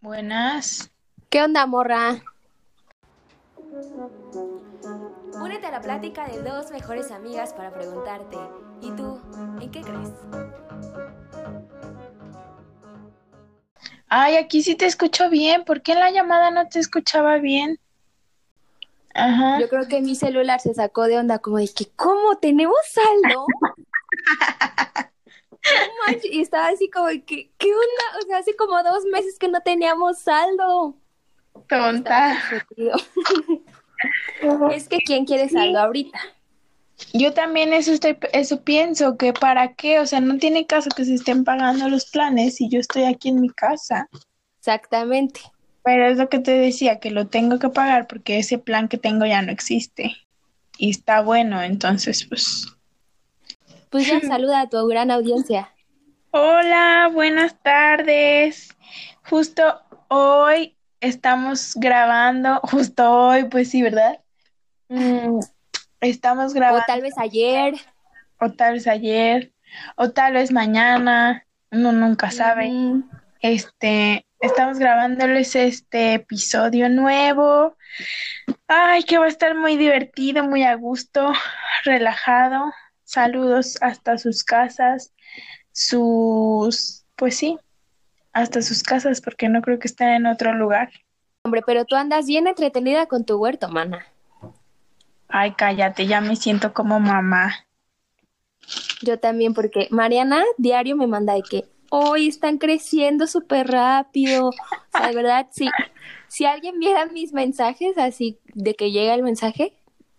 [0.00, 0.90] Buenas.
[1.28, 2.22] ¿Qué onda, morra?
[5.40, 8.36] Únete a la plática de dos mejores amigas para preguntarte,
[8.80, 9.20] ¿y tú,
[9.60, 10.10] en qué crees?
[14.08, 15.64] Ay, aquí sí te escucho bien.
[15.64, 17.78] ¿Por qué en la llamada no te escuchaba bien?
[19.14, 19.60] Ajá.
[19.60, 22.36] Yo creo que mi celular se sacó de onda como de que, ¿cómo?
[22.36, 23.46] ¿Tenemos saldo?
[26.24, 28.18] Y estaba así como que, ¿qué onda?
[28.18, 30.96] O sea, hace como dos meses que no teníamos saldo.
[31.68, 32.38] Tonta.
[34.72, 36.20] Es que ¿quién quiere saldo ahorita?
[37.12, 41.04] Yo también eso estoy, eso pienso, que para qué, o sea, no tiene caso que
[41.04, 44.08] se estén pagando los planes y yo estoy aquí en mi casa.
[44.58, 45.40] Exactamente.
[45.84, 48.98] Pero es lo que te decía, que lo tengo que pagar porque ese plan que
[48.98, 50.16] tengo ya no existe.
[50.76, 52.77] Y está bueno, entonces pues.
[53.90, 55.74] Pues ya saluda a tu gran audiencia.
[56.30, 58.68] Hola, buenas tardes.
[59.24, 59.62] Justo
[60.08, 64.20] hoy estamos grabando, justo hoy, pues sí, ¿verdad?
[64.88, 65.40] Mm,
[66.00, 67.74] estamos O grabando, tal vez ayer.
[68.40, 69.52] o tal vez ayer,
[69.96, 72.70] o tal vez mañana, uno nunca sabe.
[72.70, 73.02] Mm,
[73.40, 77.76] Este, estamos grabándoles este episodio nuevo.
[78.68, 81.32] Ay, que va a estar muy divertido, muy a gusto,
[81.84, 82.72] relajado.
[83.08, 85.14] Saludos hasta sus casas,
[85.72, 87.58] sus, pues sí,
[88.34, 90.90] hasta sus casas, porque no creo que estén en otro lugar.
[91.42, 94.06] Hombre, pero tú andas bien entretenida con tu huerto, mana.
[95.26, 97.54] Ay, cállate, ya me siento como mamá.
[99.00, 104.50] Yo también, porque Mariana diario me manda de que hoy están creciendo súper rápido.
[104.50, 104.52] O
[104.92, 105.70] sea, de verdad, sí.
[106.26, 109.78] Si alguien viera mis mensajes, así de que llega el mensaje,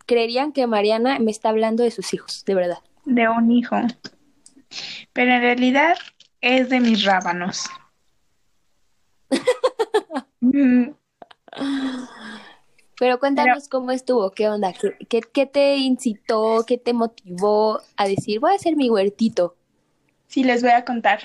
[0.09, 2.79] creerían que Mariana me está hablando de sus hijos, de verdad.
[3.05, 3.75] de un hijo.
[5.13, 5.95] Pero en realidad
[6.41, 7.69] es de mis rábanos.
[10.41, 10.89] Mm,
[12.99, 18.07] Pero cuéntanos cómo estuvo, qué onda, ¿Qué, qué, qué te incitó, qué te motivó a
[18.07, 19.55] decir, voy a hacer mi huertito.
[20.27, 21.21] Sí, les voy a contar.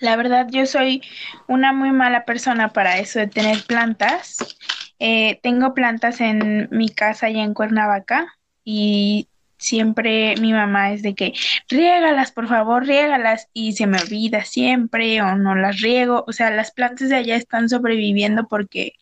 [0.00, 1.02] La verdad, yo soy
[1.48, 4.58] una muy mala persona para eso de tener plantas.
[4.98, 8.26] Eh, tengo plantas en mi casa y en Cuernavaca
[8.64, 9.28] y
[9.58, 11.32] siempre mi mamá es de que
[11.68, 16.24] riégalas, por favor, riégalas y se me olvida siempre o no las riego.
[16.26, 18.92] O sea, las plantas de allá están sobreviviendo porque,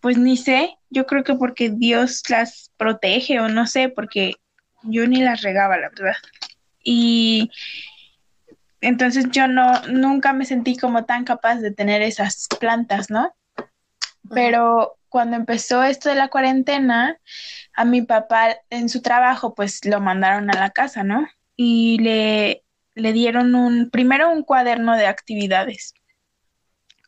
[0.00, 4.34] pues ni sé, yo creo que porque Dios las protege o no sé, porque
[4.82, 6.16] yo ni las regaba, la verdad.
[6.82, 7.50] Y
[8.80, 13.34] entonces yo no, nunca me sentí como tan capaz de tener esas plantas, ¿no?
[14.30, 17.18] Pero cuando empezó esto de la cuarentena,
[17.74, 21.28] a mi papá en su trabajo, pues lo mandaron a la casa, ¿no?
[21.56, 22.64] Y le,
[22.94, 25.94] le dieron un, primero un cuaderno de actividades,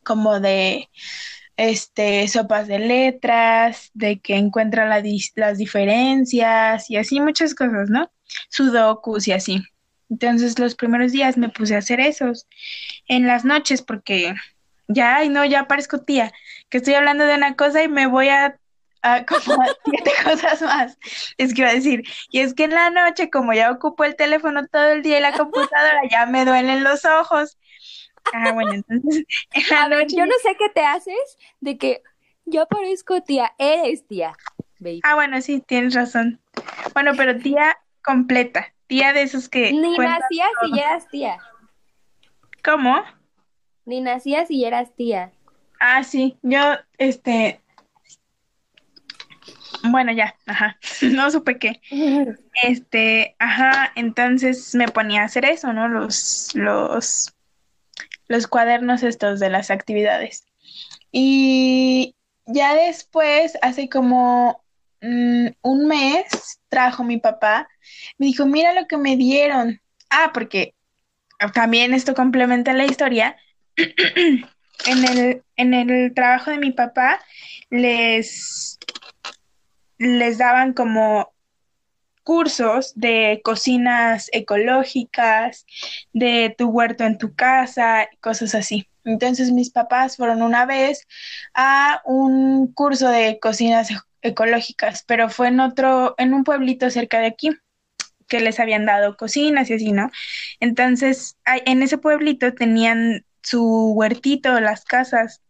[0.03, 0.89] como de,
[1.57, 8.11] este, sopas de letras, de que encuentra las diferencias y así muchas cosas, ¿no?
[8.49, 9.63] Sudokus y así.
[10.09, 12.47] Entonces los primeros días me puse a hacer esos
[13.07, 14.35] en las noches porque
[14.87, 16.31] ya, ay no, ya parezco tía,
[16.69, 18.57] que estoy hablando de una cosa y me voy a,
[19.01, 20.97] a como a siete cosas más.
[21.37, 24.15] Es que iba a decir, y es que en la noche, como ya ocupo el
[24.15, 27.57] teléfono todo el día y la computadora, ya me duelen los ojos.
[28.33, 29.23] Ah, bueno, entonces
[29.53, 32.01] en la A ver, yo no sé qué te haces de que
[32.45, 34.33] yo parezco tía, eres tía,
[34.79, 35.01] baby.
[35.03, 36.41] Ah, bueno, sí, tienes razón.
[36.93, 40.75] Bueno, pero tía completa, tía de esos que Ni nacías y todo.
[40.75, 41.37] ya eras tía.
[42.63, 43.01] ¿Cómo?
[43.85, 45.31] Ni nacías y ya eras tía.
[45.79, 46.59] Ah, sí, yo,
[46.97, 47.61] este,
[49.83, 51.81] bueno, ya, ajá, no supe qué.
[52.63, 55.87] Este, ajá, entonces me ponía a hacer eso, ¿no?
[55.87, 57.33] Los, los,
[58.27, 60.45] los cuadernos estos de las actividades.
[61.11, 62.15] Y
[62.45, 64.63] ya después, hace como
[65.01, 67.67] mm, un mes, trajo mi papá,
[68.17, 69.81] me dijo, mira lo que me dieron.
[70.09, 70.73] Ah, porque
[71.53, 73.37] también esto complementa la historia.
[74.85, 77.19] En el, en el trabajo de mi papá
[77.69, 78.79] les,
[79.97, 81.33] les daban como
[82.23, 85.65] cursos de cocinas ecológicas,
[86.11, 88.87] de tu huerto en tu casa, cosas así.
[89.05, 91.07] Entonces mis papás fueron una vez
[91.53, 93.89] a un curso de cocinas
[94.21, 97.51] ecológicas, pero fue en otro, en un pueblito cerca de aquí,
[98.27, 100.11] que les habían dado cocinas y así, ¿no?
[100.59, 105.41] Entonces, en ese pueblito tenían su huertito, las casas,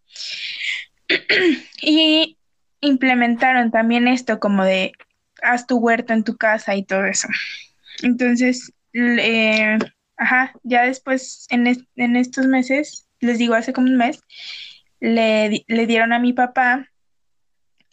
[1.81, 2.37] y
[2.81, 4.91] implementaron también esto como de
[5.41, 7.27] haz tu huerto en tu casa y todo eso.
[8.03, 9.77] Entonces, eh,
[10.17, 14.19] ajá, ya después en, en estos meses les digo, hace como un mes,
[14.99, 16.87] le, le dieron a mi papá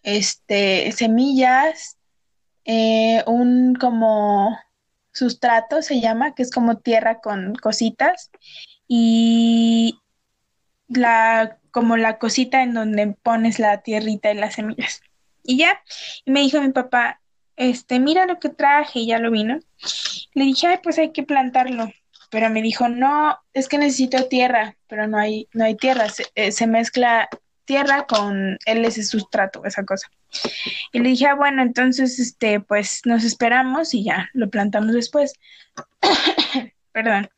[0.02, 1.96] este, semillas,
[2.64, 4.58] eh, un como
[5.12, 8.30] sustrato se llama, que es como tierra con cositas,
[8.88, 9.98] y
[10.88, 15.02] la, como la cosita en donde pones la tierrita y las semillas.
[15.42, 15.82] Y ya,
[16.25, 17.20] y me dijo mi papá,
[17.56, 19.60] este, mira lo que traje, y ya lo vino.
[20.34, 21.92] Le dije, ay, pues hay que plantarlo.
[22.31, 26.25] Pero me dijo, no, es que necesito tierra, pero no hay, no hay tierra, se,
[26.34, 27.28] eh, mezcla
[27.64, 30.10] tierra con él ese sustrato, esa cosa.
[30.92, 35.34] Y le dije, ah, bueno, entonces, este, pues nos esperamos y ya, lo plantamos después.
[36.92, 37.28] Perdón.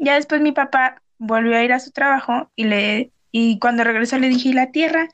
[0.00, 4.18] Ya después mi papá volvió a ir a su trabajo y le y cuando regresó
[4.18, 5.08] le dije, ¿y la tierra?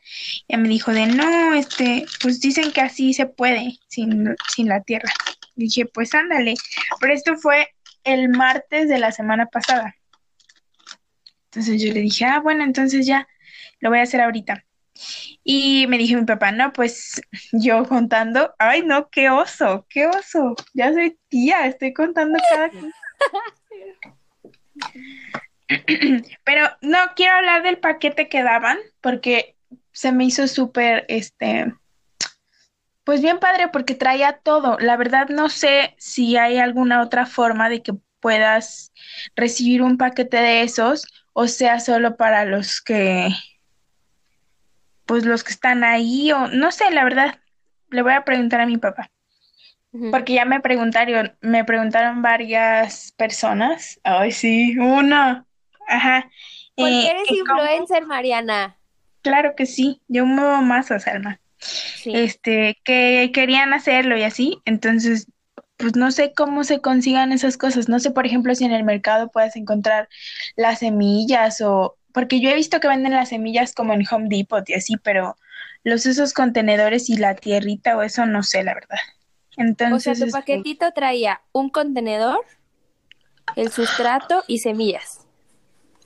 [0.48, 4.82] Y me dijo de, no, este, pues dicen que así se puede sin, sin la
[4.82, 5.10] tierra.
[5.54, 6.54] dije, pues ándale.
[6.98, 7.68] Pero esto fue
[8.04, 9.96] el martes de la semana pasada.
[11.46, 13.28] Entonces yo le dije, ah, bueno, entonces ya
[13.80, 14.64] lo voy a hacer ahorita.
[15.44, 17.20] Y me dijo mi papá, no, pues
[17.52, 22.70] yo contando, ay, no, qué oso, qué oso, ya soy tía, estoy contando cada
[26.44, 29.56] Pero no quiero hablar del paquete que daban porque
[29.92, 31.72] se me hizo súper, este,
[33.04, 34.78] pues bien padre porque traía todo.
[34.80, 38.92] La verdad no sé si hay alguna otra forma de que puedas
[39.34, 43.28] recibir un paquete de esos o sea solo para los que
[45.04, 47.38] pues los que están ahí o no sé, la verdad.
[47.90, 49.10] Le voy a preguntar a mi papá.
[50.10, 54.00] Porque ya me preguntaron, me preguntaron varias personas.
[54.04, 55.46] Ay, sí, una.
[55.88, 56.30] Ajá.
[56.74, 58.76] ¿Por qué eh, eres influencer, Mariana?
[59.22, 61.40] Claro que sí, yo muevo más a Salma.
[62.04, 65.26] Este, que querían hacerlo y así, entonces,
[65.76, 67.88] pues no sé cómo se consigan esas cosas.
[67.88, 70.08] No sé, por ejemplo, si en el mercado puedes encontrar
[70.56, 74.68] las semillas o porque yo he visto que venden las semillas como en Home Depot
[74.70, 75.36] y así, pero
[75.82, 78.98] los esos contenedores y la tierrita o eso no sé, la verdad.
[79.56, 82.40] Entonces, o sea, tu paquetito traía un contenedor,
[83.54, 85.26] el sustrato y semillas.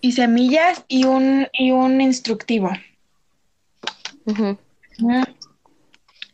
[0.01, 2.71] Y semillas y un, y un instructivo.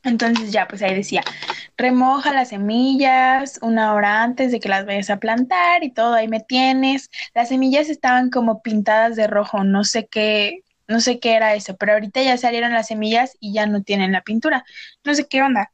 [0.05, 1.23] Entonces ya, pues ahí decía,
[1.77, 6.29] remoja las semillas una hora antes de que las vayas a plantar y todo, ahí
[6.29, 7.11] me tienes.
[7.35, 11.77] Las semillas estaban como pintadas de rojo, no sé qué, no sé qué era eso,
[11.77, 14.65] pero ahorita ya salieron las semillas y ya no tienen la pintura.
[15.05, 15.73] No sé qué onda.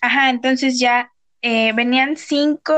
[0.00, 2.74] Ajá, entonces ya eh, venían cinco,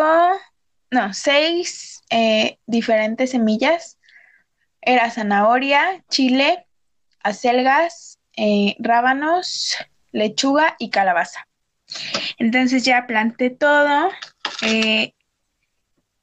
[0.90, 3.98] no, seis eh, diferentes semillas.
[4.80, 6.66] Era zanahoria, chile,
[7.22, 9.76] acelgas, eh, rábanos,
[10.12, 11.46] lechuga y calabaza.
[12.38, 14.10] Entonces ya planté todo.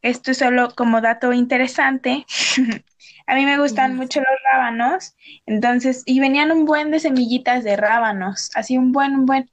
[0.02, 2.26] Esto es solo como dato interesante.
[3.28, 5.16] A mí me gustan mucho los rábanos,
[5.46, 9.50] entonces, y venían un buen de semillitas de rábanos, así un buen, un buen.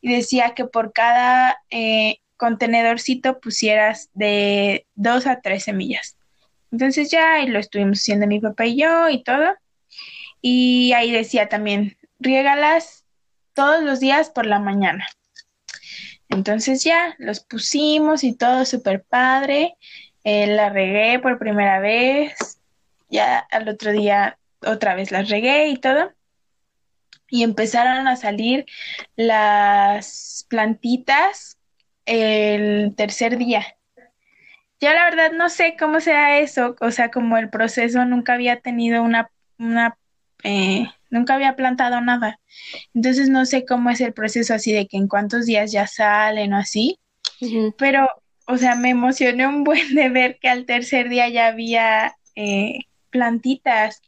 [0.00, 6.16] Y decía que por cada eh, contenedorcito pusieras de dos a tres semillas.
[6.70, 9.54] Entonces ya, y lo estuvimos haciendo mi papá y yo y todo.
[10.40, 13.04] Y ahí decía también, riégalas
[13.54, 15.06] todos los días por la mañana.
[16.28, 19.76] Entonces ya los pusimos y todo súper padre.
[20.24, 22.34] Eh, la regué por primera vez.
[23.08, 26.12] Ya al otro día otra vez las regué y todo.
[27.30, 28.66] Y empezaron a salir
[29.16, 31.58] las plantitas
[32.06, 33.76] el tercer día.
[34.80, 38.60] Yo la verdad no sé cómo sea eso, o sea, como el proceso nunca había
[38.60, 39.98] tenido una, una
[40.44, 42.40] eh, nunca había plantado nada.
[42.94, 46.52] Entonces no sé cómo es el proceso así de que en cuántos días ya salen
[46.52, 46.98] o así.
[47.76, 48.08] Pero,
[48.46, 52.80] o sea, me emocioné un buen de ver que al tercer día ya había eh,
[53.10, 54.00] plantitas.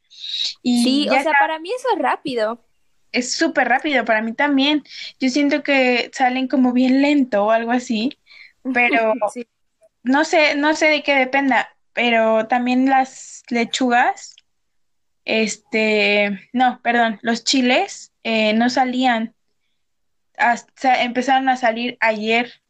[0.63, 2.65] Y sí, o sea, para mí eso es rápido.
[3.13, 4.85] Es súper rápido, para mí también.
[5.19, 8.19] Yo siento que salen como bien lento o algo así,
[8.75, 9.15] pero
[10.03, 14.35] no sé, no sé de qué dependa, pero también las lechugas
[15.25, 19.35] este, no, perdón, los chiles eh, no salían,
[20.37, 22.61] hasta empezaron a salir ayer.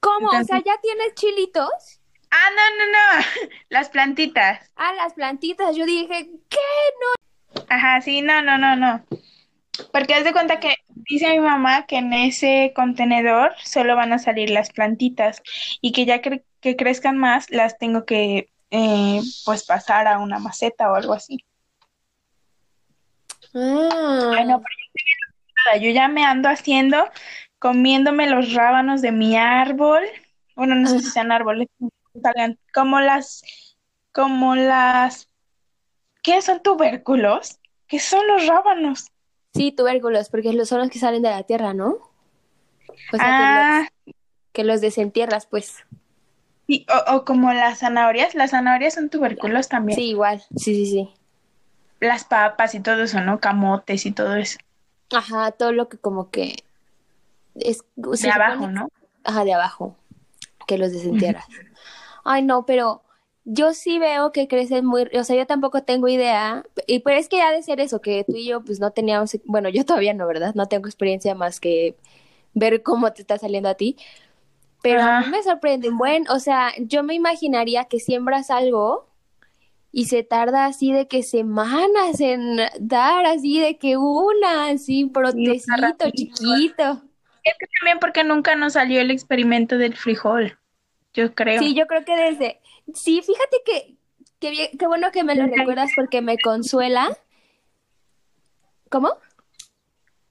[0.00, 0.28] ¿Cómo?
[0.28, 2.00] o sea, ¿ya tienes chilitos?
[2.30, 4.70] Ah, no, no, no, las plantitas.
[4.76, 6.58] Ah, las plantitas, yo dije, ¿qué?
[7.00, 7.25] No.
[7.68, 9.04] Ajá, sí, no, no, no, no.
[9.92, 10.74] Porque haz de cuenta que
[11.08, 15.42] dice mi mamá que en ese contenedor solo van a salir las plantitas
[15.80, 20.90] y que ya que crezcan más las tengo que eh, pues pasar a una maceta
[20.90, 21.44] o algo así.
[23.54, 24.44] Ah.
[25.80, 27.08] yo, ya me ando haciendo,
[27.58, 30.02] comiéndome los rábanos de mi árbol.
[30.54, 31.68] Bueno, no sé si sean árboles,
[32.72, 33.42] como las,
[34.12, 35.28] como las
[36.26, 37.58] ¿qué son tubérculos?
[37.86, 39.06] ¿Qué son los rábanos?
[39.54, 41.98] Sí, tubérculos, porque son los que salen de la tierra, ¿no?
[43.12, 44.14] O sea, ah, que, los,
[44.52, 45.84] que los desentierras, pues.
[46.66, 48.34] sí, o, o como las zanahorias.
[48.34, 49.96] Las zanahorias son tubérculos también.
[49.96, 50.42] Sí, igual.
[50.56, 51.14] Sí, sí, sí.
[52.00, 53.40] Las papas y todo eso, ¿no?
[53.40, 54.58] Camotes y todo eso.
[55.14, 56.56] Ajá, todo lo que como que
[57.54, 58.88] es De abajo, supone- ¿no?
[59.24, 59.96] Ajá, de abajo,
[60.66, 61.46] que los desentierras.
[62.24, 63.02] Ay, no, pero
[63.48, 67.28] yo sí veo que crecen muy, o sea, yo tampoco tengo idea, y pero es
[67.28, 70.14] que ha de ser eso, que tú y yo pues no teníamos, bueno, yo todavía
[70.14, 70.54] no, ¿verdad?
[70.56, 71.94] No tengo experiencia más que
[72.54, 73.96] ver cómo te está saliendo a ti,
[74.82, 79.06] pero a mí me sorprende, bueno, o sea, yo me imaginaría que siembras algo
[79.92, 85.72] y se tarda así de que semanas en dar, así de que una, así brotecito,
[85.78, 86.36] rapidito.
[86.36, 87.02] chiquito.
[87.44, 90.58] Es que también porque nunca nos salió el experimento del frijol,
[91.14, 91.62] yo creo.
[91.62, 92.60] Sí, yo creo que desde...
[92.94, 93.96] Sí, fíjate que,
[94.38, 97.16] que bien- qué bueno que me lo recuerdas porque me consuela.
[98.90, 99.14] ¿Cómo?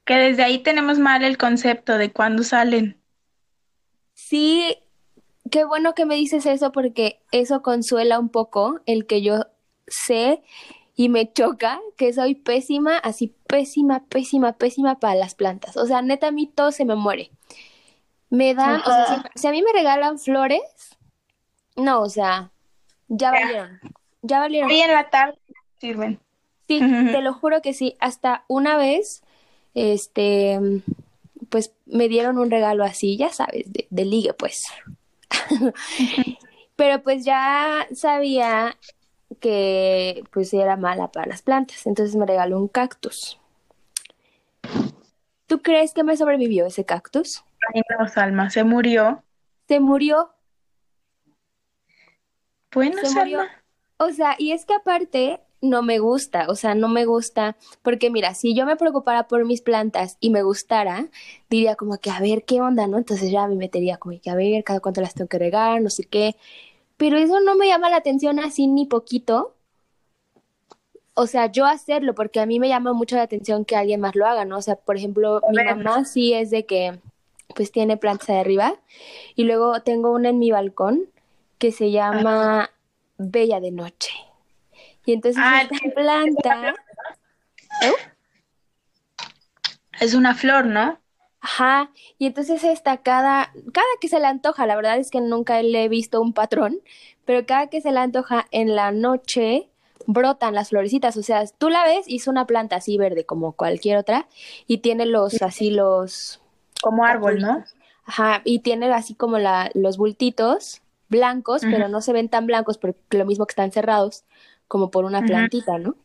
[0.05, 3.01] Que desde ahí tenemos mal el concepto de cuándo salen.
[4.13, 4.77] Sí,
[5.51, 9.41] qué bueno que me dices eso porque eso consuela un poco el que yo
[9.87, 10.41] sé
[10.95, 15.75] y me choca que soy pésima, así pésima, pésima, pésima para las plantas.
[15.75, 17.31] O sea, neta, a mí todo se me muere.
[18.29, 20.61] Me dan, o sea, si, si a mí me regalan flores,
[21.75, 22.51] no, o sea,
[23.07, 23.39] ya Ya.
[23.39, 23.79] valieron,
[24.21, 24.69] ya valieron.
[24.71, 25.37] Hoy en la tarde
[25.79, 26.19] sirven.
[26.67, 27.95] Sí, te lo juro que sí.
[27.99, 29.23] Hasta una vez,
[29.75, 30.59] este,
[31.49, 34.65] pues me dieron un regalo así, ya sabes, de, de ligue, pues.
[36.75, 38.77] Pero pues ya sabía
[39.39, 43.39] que pues era mala para las plantas, entonces me regaló un cactus.
[45.47, 47.43] ¿Tú crees que me sobrevivió ese cactus?
[47.73, 49.23] Ay, no, Salma, se murió.
[49.67, 50.31] Se murió.
[52.75, 53.41] Bueno, Se murió.
[53.97, 58.09] O sea, y es que aparte no me gusta, o sea, no me gusta, porque
[58.09, 61.07] mira, si yo me preocupara por mis plantas y me gustara,
[61.49, 62.97] diría como que a ver qué onda, ¿no?
[62.97, 65.89] Entonces ya me metería como que a ver cada cuánto las tengo que regar, no
[65.89, 66.35] sé qué.
[66.97, 69.55] Pero eso no me llama la atención así ni poquito.
[71.13, 74.15] O sea, yo hacerlo, porque a mí me llama mucho la atención que alguien más
[74.15, 74.57] lo haga, ¿no?
[74.57, 76.99] O sea, por ejemplo, mi mamá sí es de que
[77.55, 78.75] pues tiene plantas de arriba
[79.35, 81.07] y luego tengo una en mi balcón
[81.57, 82.71] que se llama
[83.17, 84.13] Bella de Noche.
[85.05, 86.73] Y entonces Ah, esta planta,
[89.99, 91.01] Es una flor, ¿no?
[91.41, 95.61] ajá, y entonces esta cada, cada que se le antoja, la verdad es que nunca
[95.61, 96.79] le he visto un patrón,
[97.25, 99.69] pero cada que se le antoja en la noche
[100.07, 103.53] brotan las florecitas, o sea, tú la ves y es una planta así verde como
[103.53, 104.27] cualquier otra
[104.67, 106.41] y tiene los así los
[106.81, 107.65] Como árbol, ¿no?
[108.05, 112.77] Ajá, y tiene así como la, los bultitos blancos, pero no se ven tan blancos
[112.77, 114.23] porque lo mismo que están cerrados,
[114.67, 115.95] como por una plantita, ¿no?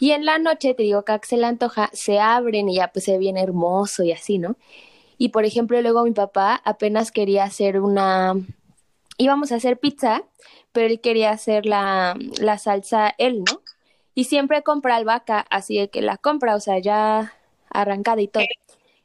[0.00, 3.04] Y en la noche, te digo, que se le antoja, se abren y ya pues
[3.04, 4.56] se ve bien hermoso y así, ¿no?
[5.18, 8.34] Y por ejemplo, luego mi papá apenas quería hacer una...
[9.18, 10.22] Íbamos a hacer pizza,
[10.72, 13.60] pero él quería hacer la, la salsa él, ¿no?
[14.14, 17.34] Y siempre compra albahaca, así de que la compra, o sea, ya
[17.68, 18.44] arrancada y todo.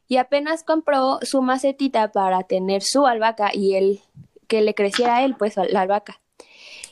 [0.08, 4.02] Y apenas compró su macetita para tener su albahaca y él,
[4.48, 6.22] que le creciera a él, pues, la albahaca.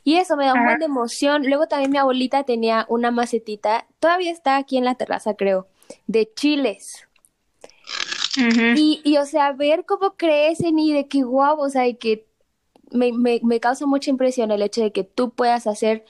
[0.03, 1.47] Y eso me da un buen de emoción.
[1.47, 5.67] Luego también mi abuelita tenía una macetita, todavía está aquí en la terraza, creo,
[6.07, 7.07] de chiles.
[8.75, 12.25] Y, y o sea, ver cómo crecen y de que guau, o sea, de que
[12.91, 16.03] me, me, me causa mucha impresión el hecho de que tú puedas hacer,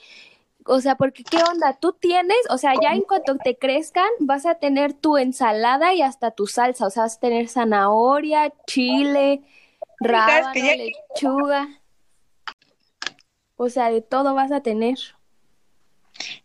[0.66, 4.46] o sea, porque qué onda, tú tienes, o sea, ya en cuanto te crezcan, vas
[4.46, 9.42] a tener tu ensalada y hasta tu salsa, o sea, vas a tener zanahoria, chile,
[10.00, 11.68] rábano, que ya- lechuga.
[13.56, 14.98] O sea, de todo vas a tener.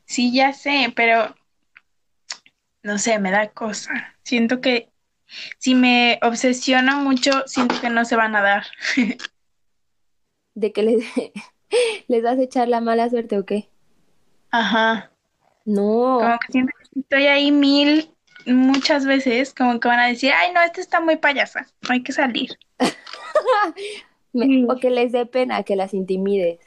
[0.06, 1.36] Sí, ya sé, pero
[2.84, 3.92] no sé, me da cosa.
[4.24, 4.90] Siento que
[5.58, 8.68] si me obsesiono mucho, siento que no se van a dar.
[10.56, 11.04] ¿De que les,
[12.08, 13.70] les vas a echar la mala suerte o qué?
[14.52, 15.12] Ajá.
[15.66, 16.20] No.
[16.22, 18.12] Como que siento que estoy ahí mil,
[18.48, 22.12] muchas veces, como que van a decir, ay, no, esta está muy payasa, hay que
[22.12, 22.58] salir.
[24.34, 24.66] Me- Sí.
[24.70, 26.60] o que les dé pena que las intimides.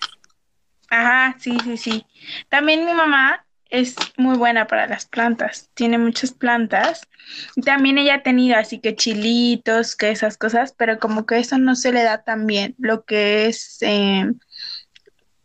[0.90, 2.06] Ajá, sí, sí, sí.
[2.48, 7.08] También mi mamá es muy buena para las plantas, tiene muchas plantas.
[7.56, 11.56] Y también ella ha tenido así que chilitos, que esas cosas, pero como que eso
[11.56, 12.74] no se le da tan bien.
[12.78, 14.26] Lo que es, eh,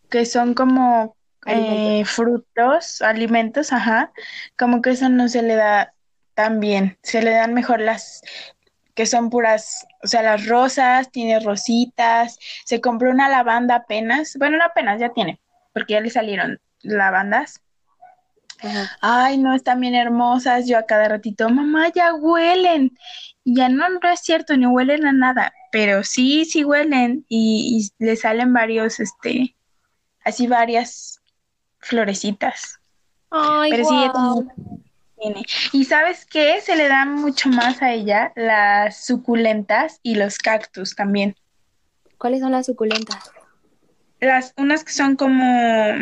[0.10, 1.16] que son como
[1.46, 2.10] eh, Alimentos.
[2.16, 4.12] frutos, alimentos, ajá,
[4.58, 5.94] como que eso no se le da
[6.34, 6.98] tan bien.
[7.04, 8.22] Se le dan mejor las
[8.98, 14.58] que son puras, o sea, las rosas, tiene rositas, se compró una lavanda apenas, bueno,
[14.58, 15.40] no apenas, ya tiene,
[15.72, 17.62] porque ya le salieron lavandas
[18.60, 18.90] Ajá.
[19.02, 20.68] Ay, no, están bien hermosas.
[20.68, 22.98] Yo a cada ratito, mamá, ya huelen.
[23.44, 27.92] Y ya no, no es cierto, no huelen a nada, pero sí, sí huelen y,
[28.00, 29.56] y le salen varios, este,
[30.24, 31.22] así varias
[31.80, 32.80] florecitas.
[33.30, 33.96] Ay, Pero sí,
[35.20, 35.44] tiene.
[35.74, 36.62] ¿Y sabes qué?
[36.62, 41.36] Se le dan mucho más a ella las suculentas y los cactus también.
[42.18, 43.32] ¿Cuáles son las suculentas?
[44.20, 45.94] Las, unas que son como,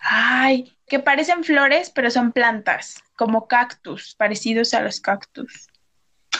[0.00, 5.68] ay, que parecen flores, pero son plantas, como cactus, parecidos a los cactus.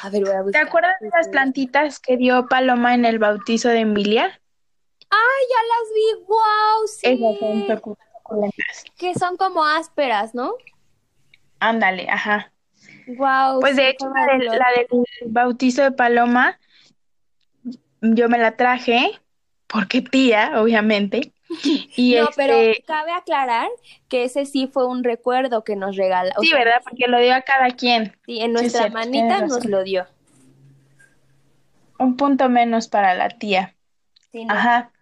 [0.03, 0.67] A ver, voy a ¿Te buscar.
[0.67, 4.41] acuerdas de las plantitas que dio Paloma en el bautizo de Emilia?
[5.11, 6.25] ¡Ay, ya las vi!
[6.27, 6.85] ¡Wow!
[6.85, 7.67] Esas son Sí.
[7.69, 8.85] sucu- suculentas.
[8.97, 10.55] Que son como ásperas, ¿no?
[11.61, 12.53] Ándale, ajá.
[13.07, 13.61] ¡Wow!
[13.61, 14.87] Pues de hecho, la del, la del
[15.27, 16.59] bautizo de Paloma,
[18.01, 19.13] yo me la traje,
[19.67, 21.33] porque tía, obviamente.
[21.97, 23.69] Y No, pero este, cabe aclarar
[24.09, 26.33] que ese sí fue un recuerdo que nos regala.
[26.37, 26.81] o sí, sea, ¿verdad?
[26.85, 28.17] Porque lo dio a cada quien.
[28.25, 30.07] Sí, en nuestra manita nos lo dio.
[31.99, 33.75] Un punto menos para la tía.
[34.31, 34.55] Sí, no.
[34.55, 34.93] Ajá.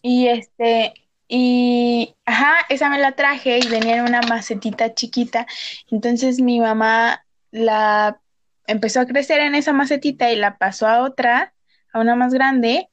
[0.00, 0.94] Y este,
[1.28, 5.46] y ajá, esa me la traje y venía en una macetita chiquita.
[5.90, 8.18] Entonces mi mamá la
[8.66, 11.52] empezó a crecer en esa macetita y la pasó a otra,
[11.92, 12.88] a una más grande.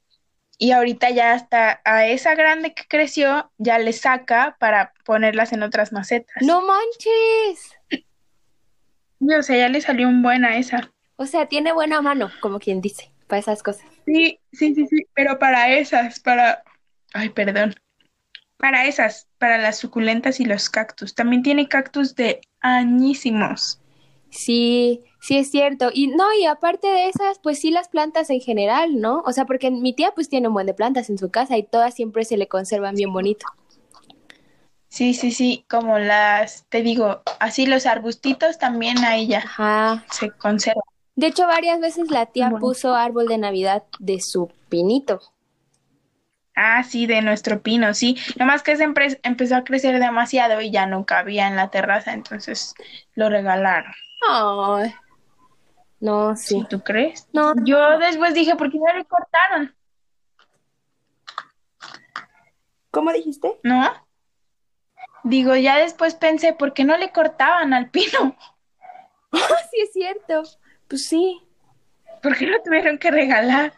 [0.58, 5.62] Y ahorita ya hasta a esa grande que creció, ya le saca para ponerlas en
[5.62, 6.36] otras macetas.
[6.40, 7.76] ¡No manches!
[9.20, 10.90] Y, o sea, ya le salió un buen a esa.
[11.16, 13.86] O sea, tiene buena mano, como quien dice, para esas cosas.
[14.06, 16.62] Sí, sí, sí, sí, pero para esas, para...
[17.12, 17.74] Ay, perdón.
[18.56, 21.14] Para esas, para las suculentas y los cactus.
[21.14, 23.80] También tiene cactus de añísimos.
[24.30, 25.90] Sí, sí es cierto.
[25.92, 29.22] Y no, y aparte de esas, pues sí las plantas en general, ¿no?
[29.26, 31.62] O sea, porque mi tía pues tiene un buen de plantas en su casa y
[31.62, 33.46] todas siempre se le conservan bien bonito.
[34.88, 40.04] Sí, sí, sí, como las, te digo, así los arbustitos también a ella Ajá.
[40.10, 40.82] se conservan.
[41.16, 42.60] De hecho, varias veces la tía Bueno.
[42.60, 45.20] puso árbol de Navidad de su pinito.
[46.56, 48.16] Ah, sí, de nuestro pino, sí.
[48.38, 48.84] Nomás que se
[49.22, 52.74] empezó a crecer demasiado y ya no cabía en la terraza, entonces
[53.14, 53.92] lo regalaron.
[54.26, 54.94] Ay.
[56.00, 56.60] No, sí.
[56.60, 57.28] ¿Sí, tú crees?
[57.34, 59.74] No, Yo después dije, ¿por qué no le cortaron?
[62.90, 63.60] ¿Cómo dijiste?
[63.62, 63.92] ¿No?
[65.24, 68.34] Digo, ya después pensé, ¿por qué no le cortaban al pino?
[69.70, 70.42] sí es cierto.
[70.88, 71.42] Pues sí.
[72.22, 73.74] ¿Por qué lo tuvieron que regalar?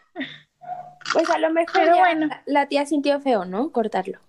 [1.13, 2.29] Pues a lo mejor Pero bueno.
[2.45, 3.71] la tía sintió feo, ¿no?
[3.71, 4.19] Cortarlo.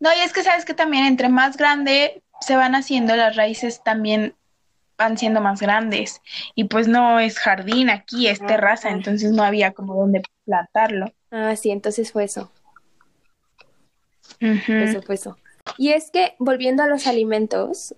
[0.00, 3.82] No, y es que sabes que también entre más grande se van haciendo, las raíces
[3.82, 4.34] también
[4.96, 6.20] van siendo más grandes.
[6.54, 11.12] Y pues no es jardín aquí, es terraza, entonces no había como donde plantarlo.
[11.30, 12.50] Ah, sí, entonces fue eso.
[14.40, 15.36] Eso, fue eso.
[15.76, 17.94] Y es que, volviendo a los alimentos,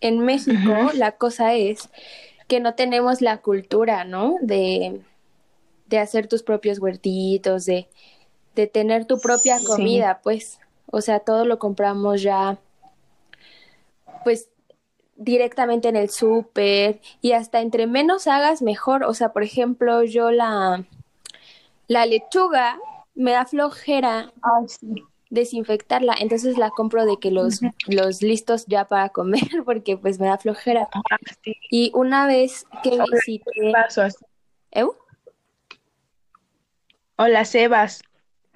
[0.00, 1.88] en México la cosa es
[2.48, 4.36] que no tenemos la cultura, ¿no?
[4.40, 5.00] De,
[5.86, 7.88] de hacer tus propios huertitos, de,
[8.54, 9.66] de tener tu propia Sí.
[9.66, 10.58] comida, pues.
[10.90, 12.58] O sea, todo lo compramos ya,
[14.24, 14.48] pues,
[15.16, 19.04] directamente en el súper y hasta entre menos hagas, mejor.
[19.04, 20.84] O sea, por ejemplo, yo la,
[21.88, 22.78] la lechuga
[23.14, 25.02] me da flojera Ay, sí.
[25.30, 30.26] desinfectarla, entonces la compro de que los, los listos ya para comer, porque pues me
[30.26, 30.88] da flojera.
[30.92, 31.56] Ah, sí.
[31.70, 33.72] Y una vez que visité...
[33.72, 34.24] Paso así.
[34.70, 34.94] ¿Eu?
[37.16, 38.02] O las cebas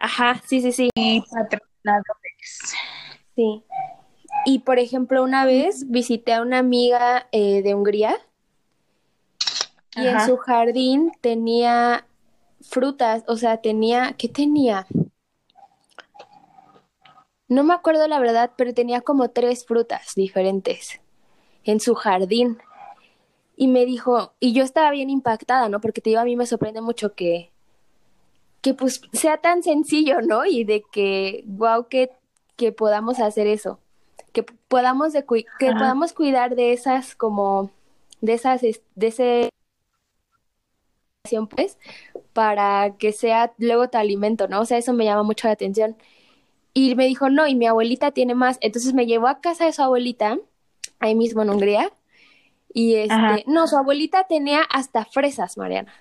[0.00, 2.74] Ajá, sí, sí, sí, y patrocinadores.
[3.36, 3.62] sí.
[4.46, 8.16] Y por ejemplo, una vez visité a una amiga eh, de Hungría
[9.94, 12.06] y en su jardín tenía
[12.62, 14.86] frutas, o sea, tenía, ¿qué tenía?
[17.48, 21.00] No me acuerdo la verdad, pero tenía como tres frutas diferentes
[21.64, 22.58] en su jardín.
[23.56, 25.82] Y me dijo, y yo estaba bien impactada, ¿no?
[25.82, 27.49] Porque te digo, a mí me sorprende mucho que,
[28.60, 30.44] que pues sea tan sencillo, ¿no?
[30.44, 32.10] Y de que, wow, que,
[32.56, 33.78] que podamos hacer eso.
[34.32, 35.78] Que podamos, de, que Ajá.
[35.78, 37.70] podamos cuidar de esas como,
[38.20, 39.50] de esas, es- de ese
[41.50, 41.78] pues,
[42.32, 44.60] para que sea luego tu alimento, ¿no?
[44.60, 45.96] O sea, eso me llama mucho la atención.
[46.72, 48.58] Y me dijo, no, y mi abuelita tiene más.
[48.60, 50.38] Entonces me llevó a casa de su abuelita,
[50.98, 51.92] ahí mismo en Hungría.
[52.72, 53.38] Y este, Ajá.
[53.46, 55.92] no, su abuelita tenía hasta fresas, Mariana.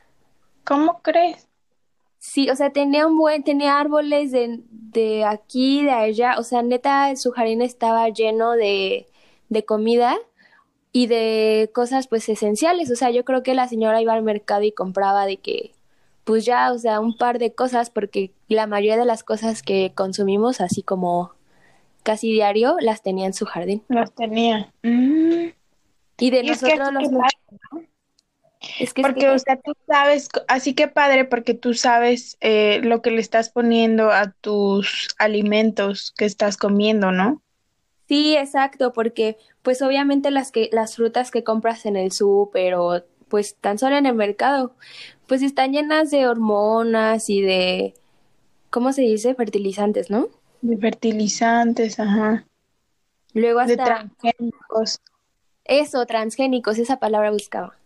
[0.63, 1.48] ¿Cómo crees?
[2.19, 6.35] Sí, o sea, tenía un buen, tenía árboles de, de aquí, de allá.
[6.37, 9.07] O sea, neta, su jardín estaba lleno de,
[9.47, 10.17] de comida
[10.91, 12.91] y de cosas pues esenciales.
[12.91, 15.71] O sea, yo creo que la señora iba al mercado y compraba de que,
[16.25, 19.93] pues ya, o sea, un par de cosas, porque la mayoría de las cosas que
[19.95, 21.31] consumimos, así como
[22.03, 23.83] casi diario las tenía en su jardín.
[23.87, 24.73] Los tenía.
[24.83, 25.51] Mm.
[26.17, 27.89] Y de Y es que nosotros los que
[28.77, 32.81] es que porque, sí, o sea, tú sabes, así que padre, porque tú sabes eh,
[32.83, 37.41] lo que le estás poniendo a tus alimentos que estás comiendo, ¿no?
[38.07, 43.03] sí, exacto, porque pues obviamente las que las frutas que compras en el súper o
[43.27, 44.75] pues tan solo en el mercado,
[45.27, 47.95] pues están llenas de hormonas y de
[48.71, 49.35] ¿cómo se dice?
[49.35, 50.29] fertilizantes, ¿no?
[50.61, 52.47] De fertilizantes, ajá.
[53.33, 55.01] Luego De hasta transgénicos.
[55.63, 57.78] eso, transgénicos, esa palabra buscaba.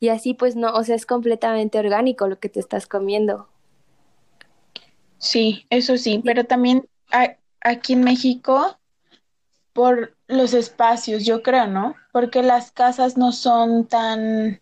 [0.00, 3.48] Y así pues no, o sea, es completamente orgánico lo que te estás comiendo.
[5.18, 8.78] Sí, eso sí, pero también a- aquí en México,
[9.72, 11.94] por los espacios, yo creo, ¿no?
[12.12, 14.60] Porque las casas no son tan,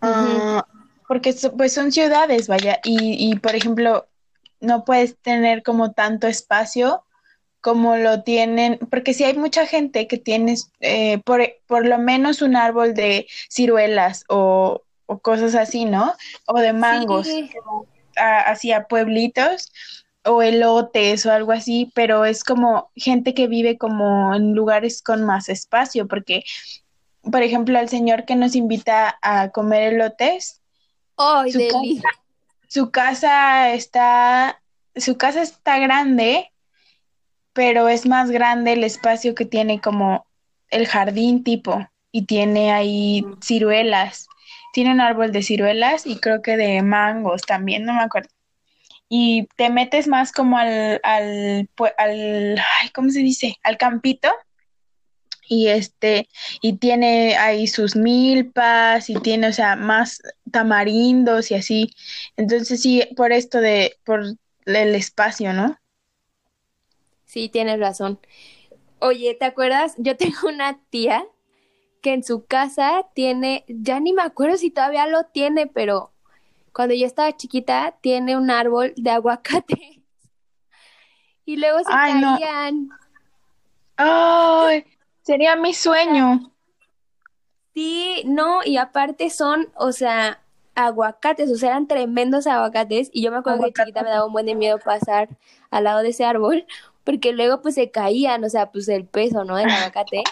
[0.00, 0.66] ah,
[1.06, 4.08] porque so- pues son ciudades, vaya, y, y por ejemplo,
[4.60, 7.03] no puedes tener como tanto espacio
[7.64, 12.42] como lo tienen, porque si hay mucha gente que tiene eh, por, por lo menos
[12.42, 16.12] un árbol de ciruelas o, o cosas así, ¿no?
[16.46, 17.50] O de mangos Sí.
[18.16, 19.72] a- hacia pueblitos
[20.26, 25.24] o elotes o algo así, pero es como gente que vive como en lugares con
[25.24, 26.44] más espacio, porque,
[27.22, 30.60] por ejemplo, al señor que nos invita a comer elotes,
[32.68, 34.60] su casa está,
[34.96, 36.50] su casa está grande,
[37.54, 40.26] pero es más grande el espacio que tiene como
[40.68, 44.28] el jardín tipo y tiene ahí ciruelas.
[44.72, 48.28] Tiene un árbol de ciruelas y creo que de mangos también, no me acuerdo.
[49.08, 53.56] Y te metes más como al, al, al, ay, ¿cómo se dice?
[53.62, 54.28] Al campito
[55.48, 56.28] y este,
[56.60, 61.94] y tiene ahí sus milpas y tiene, o sea, más tamarindos y así.
[62.36, 64.24] Entonces sí, por esto de, por
[64.66, 65.78] el espacio, ¿no?
[67.34, 68.20] Sí, tienes razón.
[69.00, 69.94] Oye, ¿te acuerdas?
[69.98, 71.26] Yo tengo una tía
[72.00, 76.12] que en su casa tiene, ya ni me acuerdo si todavía lo tiene, pero
[76.72, 80.02] cuando yo estaba chiquita tiene un árbol de aguacate.
[81.46, 82.38] Y luego se Ay, no.
[82.38, 82.88] caían.
[83.96, 84.84] Ay,
[85.22, 86.50] sería mi sueño.
[87.74, 90.40] Sí, no, y aparte son, o sea,
[90.74, 93.10] aguacates, o sea, eran tremendos aguacates.
[93.12, 95.28] Y yo me acuerdo que de chiquita me daba un buen de miedo pasar
[95.70, 96.64] al lado de ese árbol,
[97.04, 99.56] porque luego pues se caían, o sea, pues el peso, ¿no?
[99.56, 100.22] Del aguacate.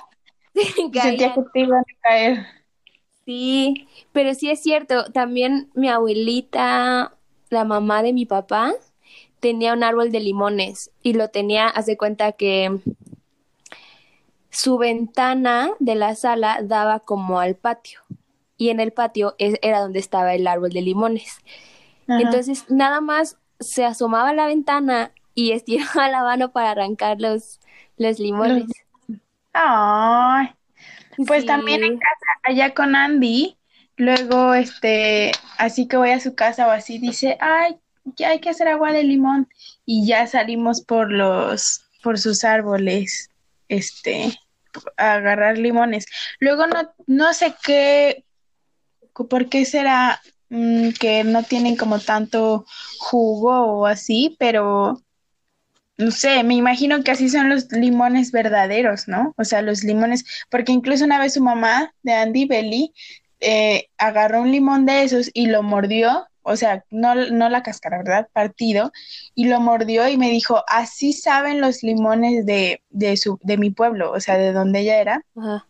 [0.54, 1.34] Se caían.
[1.34, 2.46] que te iban a caer.
[3.24, 7.14] Sí, pero sí es cierto, también mi abuelita,
[7.50, 8.72] la mamá de mi papá,
[9.40, 12.80] tenía un árbol de limones y lo tenía, hace cuenta que
[14.50, 18.00] su ventana de la sala daba como al patio
[18.56, 21.38] y en el patio es- era donde estaba el árbol de limones.
[22.08, 22.20] Ajá.
[22.20, 27.60] Entonces nada más se asomaba a la ventana y estiraba la mano para arrancar los,
[27.96, 28.66] los limones.
[29.52, 30.50] Ay,
[31.26, 31.46] pues Sí.
[31.46, 33.56] también en casa, allá con Andy,
[33.96, 37.78] luego, este, así que voy a su casa o así, dice, ay,
[38.24, 39.48] hay que hacer agua de limón.
[39.84, 43.30] Y ya salimos por los, por sus árboles,
[43.68, 44.38] este,
[44.96, 46.06] a agarrar limones.
[46.40, 48.24] Luego no, no sé qué,
[49.12, 52.64] por qué será mm, que no tienen como tanto
[52.98, 55.00] jugo o así, pero
[56.02, 59.34] no sé, me imagino que así son los limones verdaderos, ¿no?
[59.36, 62.92] O sea, los limones, porque incluso una vez su mamá de Andy Belly
[63.40, 67.98] eh, agarró un limón de esos y lo mordió, o sea, no, no la cáscara,
[67.98, 68.28] ¿verdad?
[68.32, 68.92] Partido,
[69.34, 73.70] y lo mordió y me dijo, así saben los limones de, de su, de mi
[73.70, 75.66] pueblo, o sea, de donde ella era Ajá.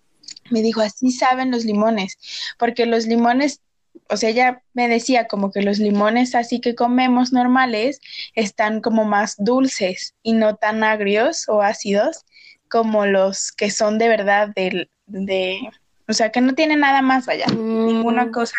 [0.50, 2.18] me dijo, así saben los limones,
[2.58, 3.60] porque los limones,
[4.08, 8.00] o sea, ella me decía como que los limones así que comemos normales
[8.34, 12.24] están como más dulces y no tan agrios o ácidos
[12.68, 15.60] como los que son de verdad del, de,
[16.08, 18.30] o sea, que no tienen nada más, vaya, ninguna Mm.
[18.32, 18.54] cosa.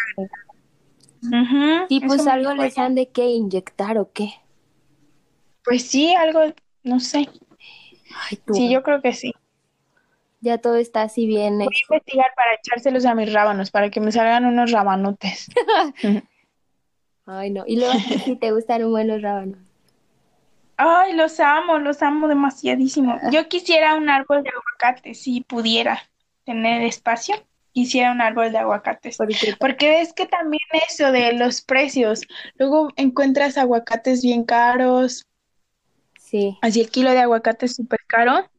[1.87, 4.33] Sí, eso pues algo les han de qué inyectar o qué.
[5.63, 6.41] Pues sí, algo,
[6.83, 7.29] no sé.
[8.29, 8.53] Ay, tú.
[8.53, 9.33] Sí, yo creo que sí.
[10.43, 11.57] Ya todo está así bien.
[11.57, 15.47] Voy a investigar para echárselos a mis rábanos, para que me salgan unos rabanotes.
[17.25, 17.63] Ay, no.
[17.65, 17.93] Y luego
[18.25, 19.57] si te gustan un buen los rábanos.
[20.75, 23.17] Ay, los amo, los amo demasiadísimo.
[23.31, 26.01] Yo quisiera un árbol de aguacate, si pudiera
[26.43, 27.35] tener espacio,
[27.71, 29.15] quisiera un árbol de aguacates.
[29.15, 32.23] Porque Porque es que también eso de los precios,
[32.57, 35.25] luego encuentras aguacates bien caros,
[36.19, 36.57] sí.
[36.61, 38.49] así el kilo de aguacate es súper caro.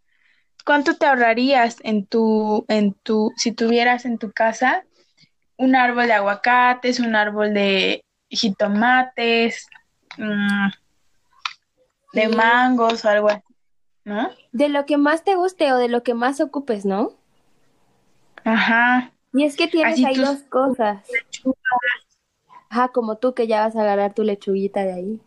[0.64, 4.84] ¿Cuánto te ahorrarías en tu, en tu, si tuvieras en tu casa
[5.56, 9.68] un árbol de aguacates, un árbol de jitomates,
[10.16, 10.68] mm,
[12.14, 12.34] de Sí.
[12.34, 13.42] mangos o algo así,
[14.04, 14.30] ¿no?
[14.52, 17.12] De lo que más te guste o de lo que más ocupes, ¿no?
[18.44, 19.12] Ajá.
[19.32, 21.06] Y es que tienes Así ahí dos cosas.
[22.70, 25.20] Ajá, como tú que ya vas a agarrar tu lechuguita de ahí.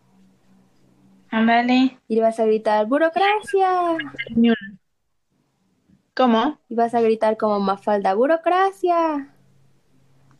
[1.30, 1.98] Ándale.
[2.08, 3.96] Y le vas a gritar, burocracia.
[6.18, 6.58] ¿Cómo?
[6.68, 9.32] Y vas a gritar como Mafalda, burocracia.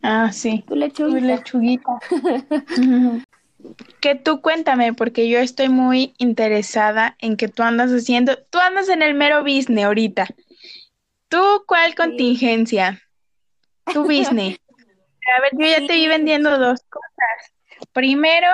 [0.02, 0.64] Ah, sí.
[0.66, 1.20] Tu Tu lechuguita.
[1.36, 1.92] lechuguita.
[4.00, 8.88] Que tú cuéntame, porque yo estoy muy interesada en que tú andas haciendo, tú andas
[8.88, 10.26] en el mero business ahorita.
[11.28, 13.00] ¿Tú cuál contingencia?
[13.92, 14.58] Tu business.
[15.36, 17.52] A ver, yo ya te vi vendiendo dos cosas.
[17.92, 18.48] Primero,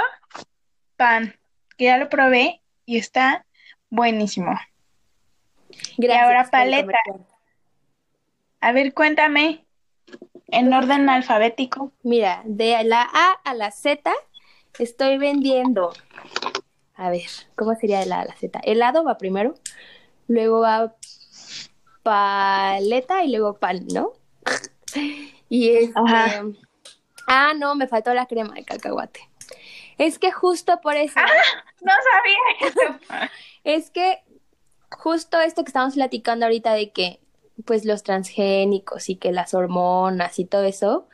[0.96, 1.34] pan,
[1.78, 3.46] que ya lo probé y está
[3.88, 4.54] buenísimo.
[5.98, 6.98] Gracias ahora por el paleta.
[8.60, 9.64] A ver, cuéntame,
[10.48, 11.92] en orden alfabético.
[12.02, 14.12] Mira, de la A a la Z
[14.78, 15.92] estoy vendiendo.
[16.94, 18.60] A ver, ¿cómo sería de la A a la Z?
[18.64, 19.54] Helado va primero,
[20.28, 20.94] luego va
[22.02, 24.12] paleta y luego pan, ¿no?
[25.48, 25.92] Y este.
[25.94, 26.44] Ajá.
[27.26, 29.28] Ah, no, me faltó la crema de cacahuate.
[29.98, 31.20] Es que justo por eso,
[31.80, 33.30] No sabía eso.
[33.64, 34.22] es que
[34.98, 37.20] justo esto que estamos platicando ahorita de que,
[37.64, 41.08] pues, los transgénicos y que las hormonas y todo eso,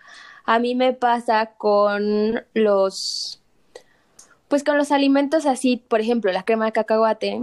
[0.45, 3.43] a mí me pasa con los,
[4.49, 7.43] pues, con los alimentos así, por ejemplo, la crema de cacahuate,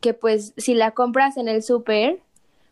[0.00, 2.20] que pues, si la compras en el súper,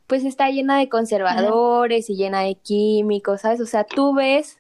[0.07, 3.61] pues está llena de conservadores y llena de químicos, ¿sabes?
[3.61, 4.59] O sea, tú ves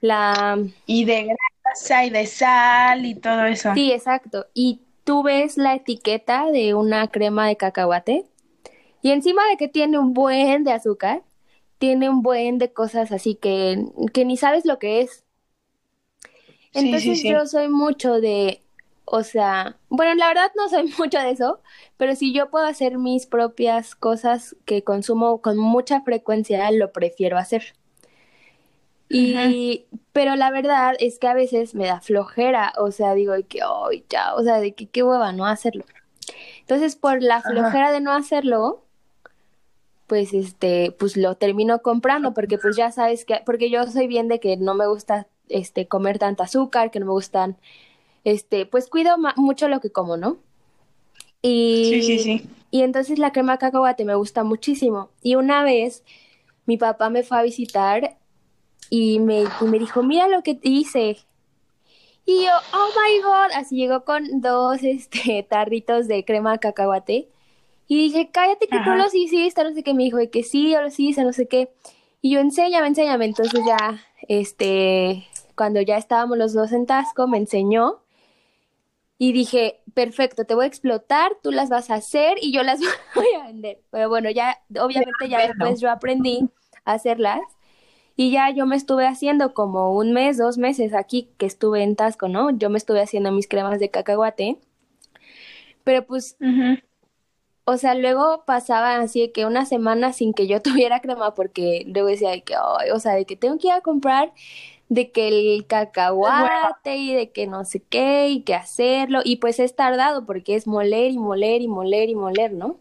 [0.00, 0.58] la...
[0.86, 3.74] Y de grasa y de sal y todo eso.
[3.74, 4.46] Sí, exacto.
[4.54, 8.26] Y tú ves la etiqueta de una crema de cacahuate
[9.02, 11.24] y encima de que tiene un buen de azúcar,
[11.78, 15.24] tiene un buen de cosas así que, que ni sabes lo que es.
[16.70, 17.42] Sí, sí, Entonces sí.
[17.42, 18.62] yo soy mucho de,
[19.04, 21.60] o sea, bueno, la verdad no soy mucho de eso,
[21.96, 27.38] pero si yo puedo hacer mis propias cosas que consumo con mucha frecuencia, lo prefiero
[27.38, 27.74] hacer.
[29.08, 33.60] Y, pero la verdad es que a veces me da flojera, o sea, digo que,
[33.62, 35.84] ay, ya, o sea, de que qué hueva no hacerlo.
[36.60, 37.50] Entonces, por la Ajá.
[37.50, 38.82] flojera de no hacerlo,
[40.06, 44.28] pues este, pues lo termino comprando, porque pues ya sabes que, porque yo soy bien
[44.28, 47.56] de que no me gusta este comer tanta azúcar, que no me gustan,
[48.24, 50.38] este, pues cuido mucho lo que como, ¿no?
[51.42, 52.50] Y, Sí, sí, sí.
[52.72, 55.10] y entonces la crema de cacahuate me gusta muchísimo.
[55.22, 56.02] Y una vez
[56.66, 58.16] mi papá me fue a visitar
[58.90, 61.18] y me, y me dijo, mira lo que hice.
[62.24, 67.28] Y yo, oh my God, así llegó con dos este, tarritos de crema de cacahuate.
[67.88, 68.96] Y dije, cállate que tú Ajá.
[68.96, 69.94] los hiciste, no sé qué.
[69.94, 71.70] Me dijo, que sí, yo los hice, no sé qué.
[72.20, 73.26] Y yo, enséñame, enséñame.
[73.26, 78.00] Entonces ya, este, cuando ya estábamos los dos en Tasco, me enseñó.
[79.18, 82.80] Y dije, perfecto, te voy a explotar, tú las vas a hacer y yo las
[83.14, 83.78] voy a vender.
[83.90, 86.50] Pero bueno, ya, obviamente ya después yo aprendí
[86.84, 87.40] a hacerlas.
[88.16, 91.96] Y ya yo me estuve haciendo como un mes, dos meses aquí que estuve en
[91.96, 92.50] Tasco, ¿no?
[92.50, 94.58] Yo me estuve haciendo mis cremas de cacahuate.
[95.84, 96.36] Pero pues
[97.64, 101.84] o sea, luego pasaba así de que una semana sin que yo tuviera crema porque
[101.88, 104.32] luego decía de que, "Ay", o sea, de que tengo que ir a comprar
[104.90, 109.60] de que el cacahuate y de que no sé qué y que hacerlo y pues
[109.60, 112.78] es tardado porque es moler y moler y moler y moler, ¿no?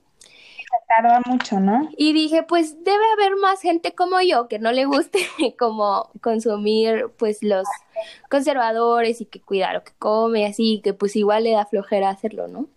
[0.87, 1.89] Tarda mucho, ¿no?
[1.97, 5.19] Y dije, pues debe haber más gente como yo que no le guste
[5.59, 7.67] como consumir pues los
[8.29, 12.47] conservadores y que cuida lo que come así, que pues igual le da flojera hacerlo,
[12.47, 12.67] ¿no?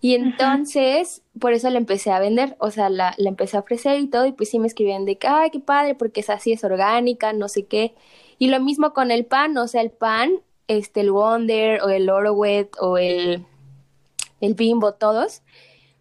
[0.00, 3.98] Y entonces, por eso la empecé a vender, o sea, la, la empecé a ofrecer
[3.98, 6.52] y todo, y pues sí me escribían de que, ay, qué padre, porque es así,
[6.52, 7.94] es orgánica, no sé qué.
[8.38, 10.30] Y lo mismo con el pan, o sea, el pan,
[10.68, 13.44] este, el Wonder, o el Orowet, o el,
[14.40, 15.42] el Bimbo, todos,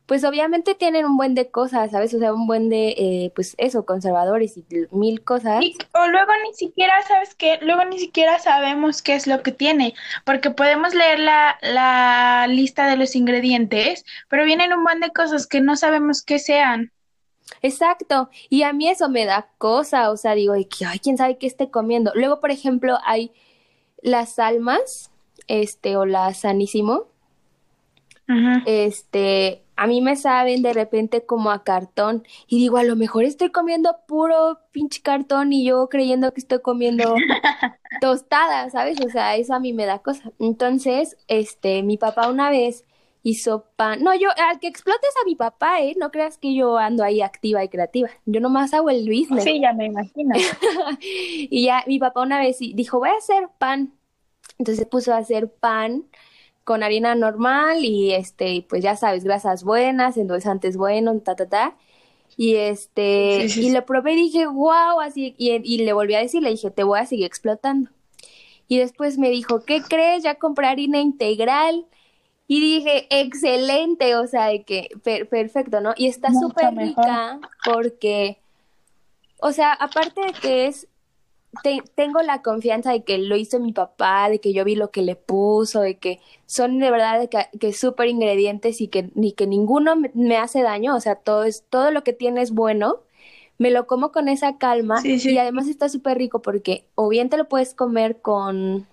[0.07, 2.13] pues obviamente tienen un buen de cosas, ¿sabes?
[2.15, 5.63] O sea, un buen de, eh, pues eso, conservadores y mil cosas.
[5.63, 7.59] Y- o luego ni siquiera, ¿sabes qué?
[7.61, 9.93] Luego ni siquiera sabemos qué es lo que tiene,
[10.25, 15.45] porque podemos leer la, la lista de los ingredientes, pero vienen un buen de cosas
[15.45, 16.91] que no sabemos qué sean.
[17.61, 20.67] Exacto, y a mí eso me da cosa, o sea, digo, ay,
[21.01, 22.11] quién sabe qué esté comiendo.
[22.15, 23.31] Luego, por ejemplo, hay
[24.01, 25.11] las almas,
[25.47, 27.07] este, o la sanísimo,
[28.65, 33.23] este, a mí me saben de repente como a cartón, y digo, a lo mejor
[33.23, 37.15] estoy comiendo puro pinche cartón y yo creyendo que estoy comiendo
[38.01, 38.99] tostada, ¿sabes?
[39.05, 40.31] O sea, eso a mí me da cosa.
[40.39, 42.85] Entonces, este, mi papá una vez
[43.21, 44.03] hizo pan.
[44.03, 45.95] No, yo, al que explotes a mi papá, ¿eh?
[45.99, 48.09] No creas que yo ando ahí activa y creativa.
[48.25, 49.43] Yo nomás hago el business.
[49.43, 50.33] Sí, ya me imagino.
[50.99, 53.93] Y ya mi papá una vez dijo, voy a hacer pan.
[54.57, 56.05] Entonces se puso a hacer pan
[56.67, 61.75] con harina normal y este, pues ya sabes, grasas buenas, endulzantes buenos, ta, ta, ta.
[62.35, 66.15] Y este, Sí, sí, y lo probé y dije, wow, así, y, y le volví
[66.15, 67.89] a decir, le dije, te voy a seguir explotando.
[68.67, 70.23] Y después me dijo, ¿qué crees?
[70.23, 71.85] Ya compré harina integral.
[72.49, 75.93] Y dije, excelente, o sea, de que per- perfecto, ¿no?
[75.95, 78.39] Y está súper rica porque,
[79.39, 80.87] o sea, aparte de que es,
[81.61, 84.91] te- tengo la confianza de que lo hizo mi papá, de que yo vi lo
[84.91, 89.11] que le puso, de que son de verdad de que, que súper ingredientes y que,
[89.15, 92.41] ni que ninguno me, me hace daño, o sea, todo es, todo lo que tiene
[92.41, 93.01] es bueno.
[93.57, 95.29] Me lo como con esa calma Sí, sí.
[95.31, 98.87] y además está súper rico porque o bien te lo puedes comer con,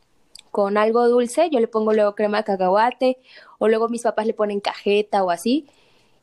[0.50, 3.18] con algo dulce, yo le pongo luego crema de cacahuate
[3.58, 5.66] o luego mis papás le ponen cajeta o así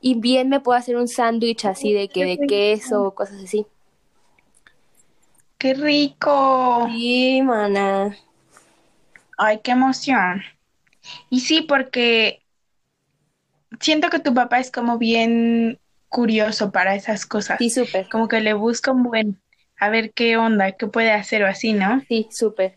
[0.01, 3.67] y bien me puedo hacer un sándwich así de que de queso o cosas así.
[5.61, 6.87] ¡Qué rico!
[6.89, 8.17] Sí, mana.
[9.37, 10.41] Ay, qué emoción.
[11.29, 12.41] Y sí, porque
[13.79, 15.77] siento que tu papá es como bien
[16.09, 17.59] curioso para esas cosas.
[17.59, 18.09] Sí, súper.
[18.09, 19.39] Como que le busca un buen,
[19.79, 22.01] a ver qué onda, qué puede hacer o así, ¿no?
[22.07, 22.73] Sí, súper.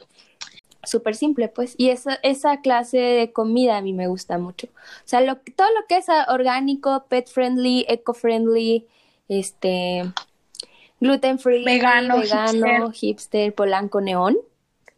[0.82, 1.76] Súper simple, pues.
[1.78, 4.66] Y esa, esa clase de comida a mí me gusta mucho.
[4.66, 8.86] O sea, lo, todo lo que es orgánico, pet friendly, eco friendly,
[9.28, 10.02] este,
[11.04, 14.38] gluten free, Vegano, vegano, hipster, polanco, neón,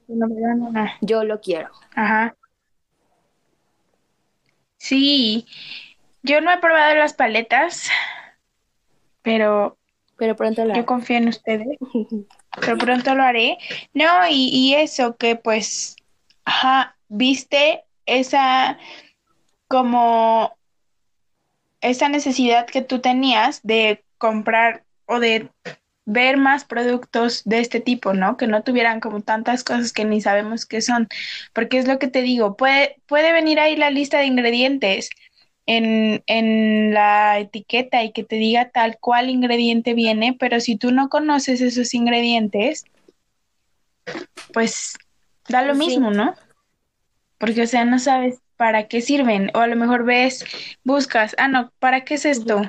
[0.07, 0.85] No, vegano, no.
[1.01, 1.69] yo lo quiero.
[1.97, 2.37] Ajá.
[4.79, 5.47] Sí,
[6.23, 7.89] yo no he probado las paletas,
[9.23, 9.77] pero
[10.17, 10.85] Pero pronto lo yo haré.
[10.87, 11.67] confío en ustedes.
[12.61, 13.59] Pero pronto lo haré.
[13.93, 15.95] No, y, y eso que pues,
[16.47, 18.79] ajá, viste esa
[19.69, 20.57] como
[21.83, 25.51] esa necesidad que tú tenías de comprar o de
[26.07, 28.37] ver más productos de este tipo, ¿no?
[28.37, 31.09] Que no tuvieran como tantas cosas que ni sabemos qué son.
[31.53, 35.11] Porque es lo que te digo, puede, puede venir ahí la lista de ingredientes
[35.67, 40.93] en, en la etiqueta y que te diga tal cual ingrediente viene, pero si tú
[40.93, 42.85] no conoces esos ingredientes,
[44.53, 44.97] pues
[45.49, 45.87] da lo Sí.
[45.89, 46.35] mismo, ¿no?
[47.39, 50.45] Porque, o sea, no sabes para qué sirven, o a lo mejor ves,
[50.85, 52.63] buscas, ah, no, ¿para qué es esto?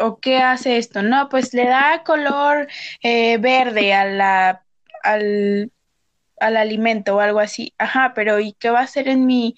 [0.00, 1.02] ¿O qué hace esto?
[1.02, 2.68] No, pues le da color
[3.02, 4.64] eh, verde a la,
[5.02, 5.72] al,
[6.40, 7.74] al alimento o algo así.
[7.78, 9.56] Ajá, pero ¿y qué va a hacer en mi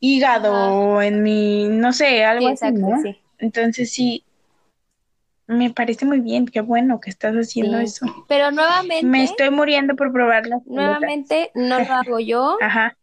[0.00, 0.70] hígado Ajá.
[0.96, 3.02] o en mi, no sé, algo Sí, así, exacto, ¿no?
[3.02, 3.18] sí.
[3.38, 4.24] Entonces sí,
[5.46, 7.84] me parece muy bien, qué bueno que estás haciendo Sí.
[7.84, 8.06] eso.
[8.28, 10.68] Pero nuevamente, Me estoy muriendo por probar las paletas.
[10.74, 12.58] nuevamente no lo hago yo.
[12.62, 12.97] Ajá,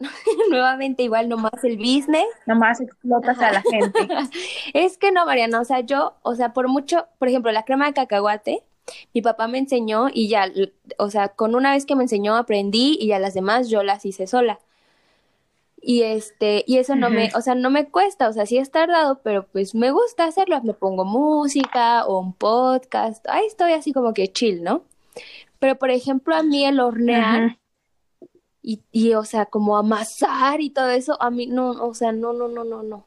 [0.50, 2.26] nuevamente igual nomás el business.
[2.46, 4.08] nomás explotas a la gente.
[4.74, 7.86] Es que no, Mariana, o sea, yo, o sea, por mucho, por ejemplo, la crema
[7.86, 8.62] de cacahuate,
[9.14, 10.50] mi papá me enseñó y ya,
[10.98, 14.04] o sea, con una vez que me enseñó aprendí y ya las demás yo las
[14.04, 14.60] hice sola.
[15.80, 18.70] Y este, y eso no me, o sea, no me cuesta, o sea, sí es
[18.70, 23.92] tardado, pero pues me gusta hacerlo, me pongo música o un podcast, ahí estoy así
[23.92, 24.82] como que chill, ¿no?
[25.60, 27.58] Pero por ejemplo, a mí el hornear.
[28.68, 32.34] Y, y, o sea, como amasar y todo eso, a mí no, o sea, no,
[32.34, 33.06] no, no, no, no.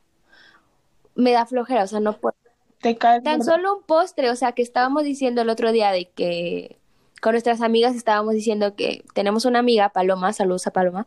[1.13, 2.33] Me da flojera, o sea, no puedo.
[2.79, 6.09] Te caes Tan solo un postre, o sea, que estábamos diciendo el otro día de
[6.09, 6.79] que
[7.21, 11.05] con nuestras amigas estábamos diciendo que tenemos una amiga, Paloma, saludos a Paloma,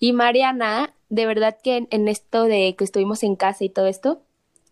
[0.00, 3.86] y Mariana, de verdad que en, en esto de que estuvimos en casa y todo
[3.86, 4.22] esto,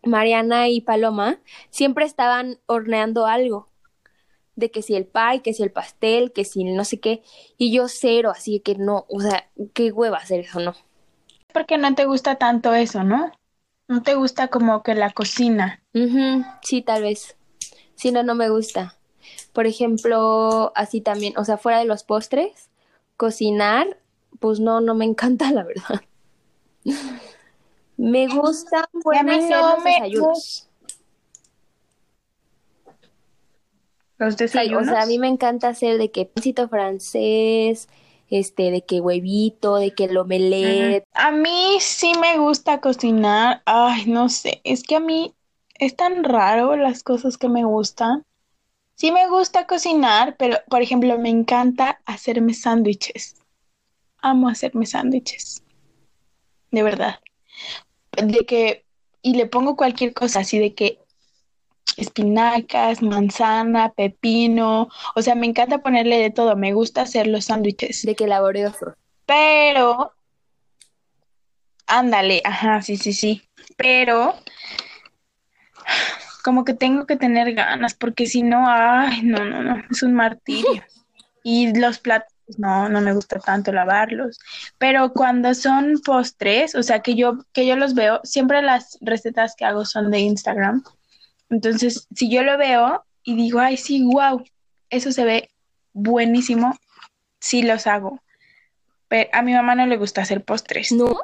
[0.02, 1.38] Mariana y Paloma
[1.70, 3.68] siempre estaban horneando algo,
[4.56, 7.22] de que si el pie, que si el pastel, que si no sé qué,
[7.58, 10.74] y yo cero, así que no, o sea, qué hueva hacer eso, ¿no?
[11.52, 13.32] Porque no te gusta tanto eso, ¿no?
[13.88, 15.82] No te gusta como que la cocina.
[16.62, 17.36] Sí, tal vez.
[17.94, 18.96] Si no, no me gusta.
[19.52, 22.70] Por ejemplo, así también, o sea, fuera de los postres,
[23.16, 23.98] cocinar,
[24.40, 26.02] pues no, no me encanta, la verdad.
[27.96, 30.68] Me gustan Y a buenas mí hacer no los me desayunos.
[34.22, 37.88] Los Sí, o sea, a mí me encanta hacer de que pancito francés,
[38.30, 41.04] este, de que huevito, de que el omelette.
[41.12, 43.62] A mí sí me gusta cocinar.
[43.66, 45.34] Ay, no sé, es que a mí
[45.74, 48.24] es tan raro las cosas que me gustan.
[48.94, 53.34] Sí me gusta cocinar, pero por ejemplo, me encanta hacerme sándwiches.
[54.18, 55.64] Amo hacerme sándwiches.
[56.70, 57.18] De verdad.
[58.12, 58.84] De que,
[59.20, 61.01] y le pongo cualquier cosa, así de que
[61.96, 64.88] espinacas, manzana, pepino.
[65.14, 66.56] O sea, me encanta ponerle de todo.
[66.56, 68.02] Me gusta hacer los sándwiches.
[68.02, 68.94] de que laborioso.
[69.26, 70.12] Pero,
[71.86, 73.42] ándale, ajá, sí, sí, sí.
[73.76, 74.34] Pero,
[76.42, 80.14] como que tengo que tener ganas, porque si no, ay, no, no, no, es un
[80.14, 80.82] martirio.
[81.44, 84.38] Y los platos no, no me gusta tanto lavarlos.
[84.78, 89.56] Pero cuando son postres, o sea, que yo, que yo los veo, siempre las recetas
[89.56, 90.84] que hago son de Instagram.
[91.52, 94.42] Entonces, si yo lo veo y digo, ay, sí, wow,
[94.88, 95.50] eso se ve
[95.92, 96.78] buenísimo,
[97.40, 98.20] sí los hago.
[99.08, 100.92] Pero a mi mamá no le gusta hacer postres.
[100.92, 101.14] ¿No?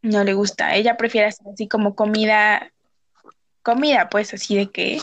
[0.00, 0.76] No le gusta.
[0.76, 2.70] Ella prefiere hacer así como comida,
[3.64, 5.00] comida, pues así de que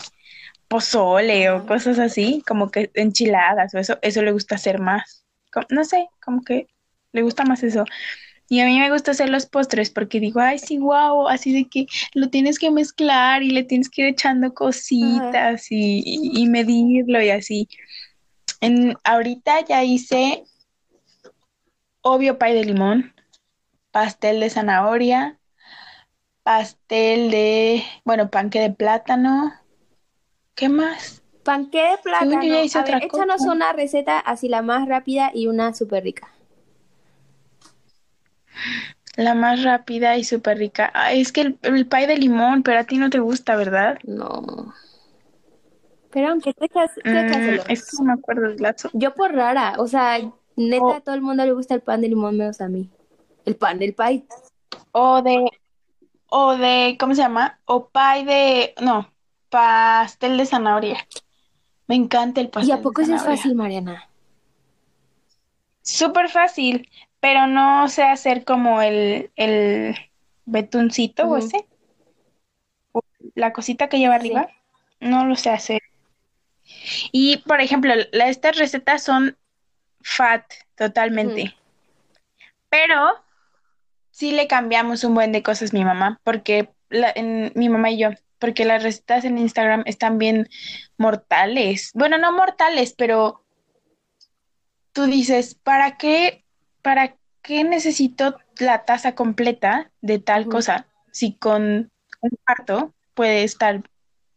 [0.68, 5.26] pozole o cosas así, como que enchiladas o eso, eso le gusta hacer más.
[5.68, 6.68] No sé, como que
[7.12, 7.84] le gusta más eso.
[8.50, 11.68] Y a mí me gusta hacer los postres porque digo, ay, sí, wow, así de
[11.68, 17.22] que lo tienes que mezclar y le tienes que ir echando cositas y, y- medirlo
[17.22, 17.68] y así.
[18.60, 20.42] En, ahorita ya hice
[22.02, 23.14] obvio pay de limón,
[23.92, 25.38] pastel de zanahoria,
[26.42, 29.54] pastel de, bueno, panque de plátano.
[30.56, 31.22] ¿Qué más?
[31.44, 32.42] Panqué de plátano.
[32.42, 33.54] Yo ya hice A ver, otra échanos cosa.
[33.54, 36.28] una receta así la más rápida y una súper rica.
[39.16, 40.90] La más rápida y súper rica.
[40.94, 43.98] Ah, es que el, el pay de limón, pero a ti no te gusta, ¿verdad?
[44.04, 44.72] No.
[46.10, 47.66] Pero aunque échaselos.
[47.66, 48.90] Mm, es que no me acuerdo del lazo.
[48.92, 50.18] Yo por rara, o sea,
[50.56, 50.92] neta, Oh.
[50.94, 52.88] a todo el mundo le gusta el pan de limón menos a mí.
[53.44, 54.24] El pan del pay.
[54.92, 55.44] O de,
[56.28, 57.58] o de, ¿cómo se llama?
[57.64, 59.10] O pay de, no,
[59.50, 61.06] pastel de zanahoria.
[61.86, 64.08] Me encanta el ¿Y pastel a de poco eso es fácil, Mariana?
[65.82, 66.88] Súper fácil,
[67.20, 69.94] pero no sé hacer como el, el
[70.46, 71.66] betuncito o ese,
[72.92, 73.00] o
[73.34, 74.48] la cosita que lleva arriba,
[75.00, 75.82] no lo sé hacer.
[77.12, 79.36] Y, por ejemplo, la- estas recetas son
[80.02, 80.44] fat
[80.76, 81.54] totalmente,
[82.68, 83.10] pero
[84.10, 87.98] sí le cambiamos un buen de cosas mi mamá, porque la- en, mi mamá y
[87.98, 90.48] yo, porque las recetas en Instagram están bien
[90.96, 91.90] mortales.
[91.94, 93.44] Bueno, no mortales, pero
[94.92, 96.44] tú dices, ¿para qué,
[96.82, 100.86] para qué necesito la taza completa de tal cosa?
[101.12, 103.82] Si con un cuarto puede estar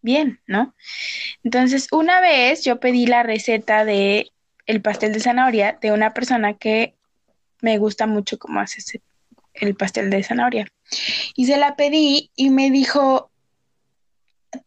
[0.02, 0.74] bien, ¿no?
[1.44, 4.32] Entonces, una vez yo pedí la receta de
[4.66, 6.96] el pastel de zanahoria de una persona que
[7.62, 9.02] me gusta mucho cómo hace ese-
[9.54, 10.68] el pastel de zanahoria.
[11.36, 13.30] Y se la pedí y me dijo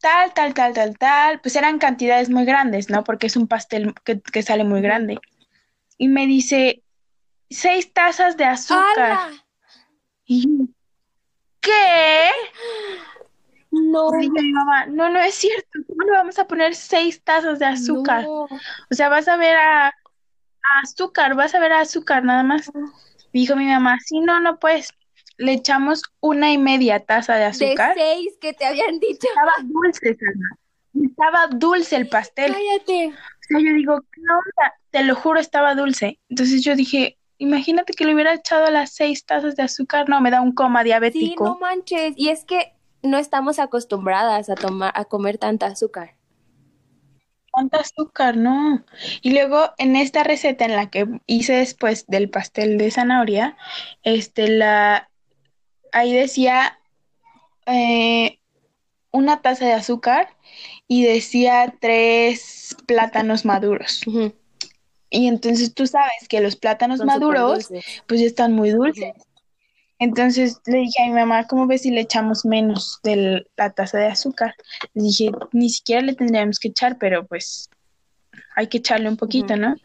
[0.00, 1.40] tal, tal, tal, tal, tal.
[1.40, 3.04] Pues eran cantidades muy grandes, ¿no?
[3.04, 5.18] Porque es un pastel que, que sale muy grande.
[5.98, 6.82] Y me dice,
[7.50, 8.98] seis tazas de azúcar.
[8.98, 9.30] ¡Hala!
[11.60, 12.30] ¿qué?
[13.70, 15.78] No, a mi mamá, no, no es cierto.
[15.86, 18.22] ¿Cómo le vamos a poner seis tazas de azúcar?
[18.24, 18.42] no.
[18.44, 18.48] O
[18.90, 19.92] sea, vas a ver a, a
[20.82, 22.70] azúcar, vas a ver a azúcar nada más.
[23.32, 24.88] Dijo mi mamá, sí, no, no, pues
[25.36, 27.94] le echamos una y media taza de De azúcar.
[27.96, 29.28] seis que te habían dicho.
[29.28, 30.58] Estaba dulce, Salma.
[31.10, 32.52] Estaba dulce el pastel.
[32.52, 33.08] Cállate.
[33.08, 34.74] O sea, yo digo, ¿qué onda?
[34.90, 36.18] Te lo juro, estaba dulce.
[36.30, 40.08] Entonces yo dije, imagínate que le hubiera echado las seis tazas de azúcar.
[40.08, 41.44] No, me da un coma Sí, diabético.
[41.44, 42.14] no manches.
[42.16, 42.72] Y es que
[43.02, 46.16] no estamos acostumbradas a tomar, a comer tanta azúcar.
[47.50, 48.36] ¿Cuánto azúcar?
[48.36, 48.84] No.
[49.22, 53.56] Y luego en esta receta en la que hice después del pastel de zanahoria,
[54.02, 55.08] este, la,
[55.92, 56.78] ahí decía
[57.64, 58.38] eh,
[59.10, 60.28] una taza de azúcar
[60.86, 64.02] y decía tres plátanos maduros.
[65.16, 67.68] Y entonces tú sabes que los plátanos Son maduros
[68.06, 69.14] pues ya están muy dulces.
[69.98, 73.96] Entonces le dije a mi mamá, ¿cómo ves si le echamos menos de la taza
[73.96, 74.54] de azúcar?
[74.92, 77.70] Le dije, ni siquiera le tendríamos que echar, pero pues
[78.56, 79.56] hay que echarle un poquito.
[79.56, 79.76] ¿no?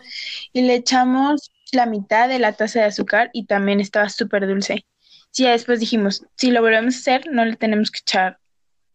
[0.51, 4.85] Y le echamos la mitad de la taza de azúcar y también estaba súper dulce.
[5.29, 8.37] Sí, ya después dijimos, si lo volvemos a hacer, no le tenemos que echar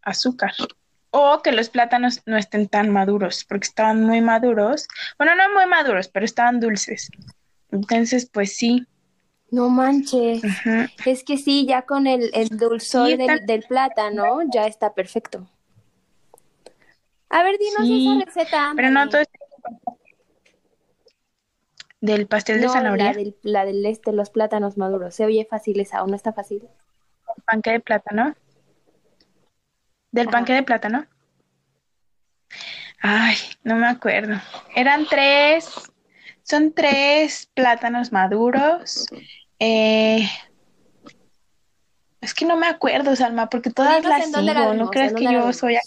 [0.02, 0.52] azúcar.
[1.18, 4.86] O que los plátanos no estén tan maduros, porque estaban muy maduros.
[5.16, 7.10] Bueno, no muy maduros, pero estaban dulces.
[7.70, 8.86] Entonces, pues sí.
[9.50, 10.42] No manches.
[11.06, 15.48] Es que sí, ya con el, el dulzor Sí, del, del plátano ya está perfecto.
[17.30, 18.72] A ver, dinos Sí, esa receta.
[18.76, 19.28] Pero no todo es
[22.00, 25.14] del pastel de No, zanahoria, la del, la del este, los plátanos maduros.
[25.14, 26.68] Se oye fácil esa, ¿o no está fácil?
[27.46, 28.34] panque de plátano.
[30.16, 31.06] Del panque de plátano.
[33.02, 34.40] Ay, no me acuerdo.
[34.74, 35.70] Eran tres,
[36.42, 39.06] son tres plátanos maduros.
[39.58, 40.26] Eh,
[42.22, 44.74] es que no me acuerdo, Salma, porque todas las la sigo.
[44.74, 45.84] No creas en que yo soy acá.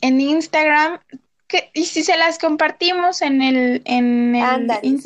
[0.00, 0.98] En Instagram,
[1.46, 4.98] que, y si se las compartimos en el, en el sí.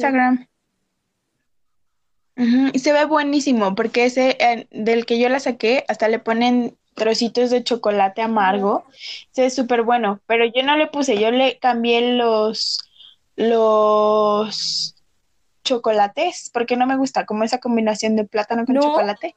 [2.72, 6.76] Y se ve buenísimo porque ese eh, del que yo la saqué hasta le ponen
[6.94, 8.84] trocitos de chocolate amargo.
[9.32, 12.78] Se ve súper bueno, pero yo no le puse, yo le cambié los
[13.34, 14.94] los
[15.64, 18.82] chocolates, porque no me gusta como esa combinación de plátano con ¿No?
[18.82, 19.34] chocolate,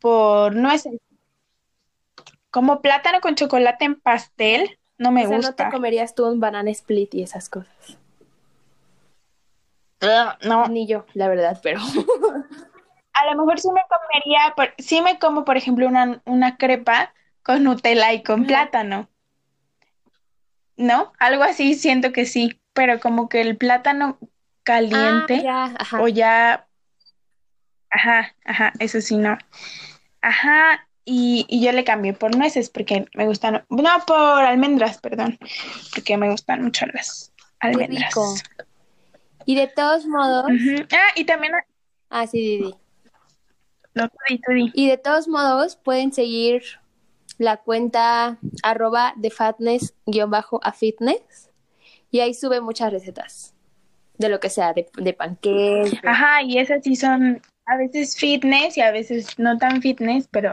[0.00, 0.94] por nueces.
[2.50, 5.68] Como plátano con chocolate en pastel, no me o sea, no gusta.
[5.68, 7.98] te comerías tú un banana split y esas cosas.
[10.42, 11.80] No, Ni yo, la verdad, pero
[13.14, 17.12] a lo mejor sí me comería, por- sí me como, por ejemplo, una, una crepa
[17.42, 19.08] con Nutella y con plátano.
[20.76, 21.12] ¿No?
[21.18, 24.26] Algo así siento que sí, pero como que el plátano ah,
[24.64, 26.00] caliente ya, ajá.
[26.00, 26.66] o ya,
[27.90, 29.38] ajá, ajá, eso sí no.
[30.20, 35.38] Ajá, y, y yo le cambié por nueces porque me gustan, no, por almendras, perdón,
[35.94, 38.08] porque me gustan mucho las Qué almendras.
[38.08, 38.34] rico.
[39.46, 40.46] Y de todos modos.
[40.92, 41.52] Ah, y también,
[42.10, 42.74] ah, sí, Didi.
[43.94, 44.16] no, tú
[44.46, 44.70] tú di.
[44.74, 46.62] Y de todos modos, pueden seguir
[47.38, 51.50] la cuenta arroba de fatness-a fitness
[52.10, 53.54] y ahí sube muchas recetas
[54.18, 55.98] de lo que sea, de, de panqueques.
[56.04, 60.52] Ajá, y esas sí son a veces fitness y a veces no tan fitness, pero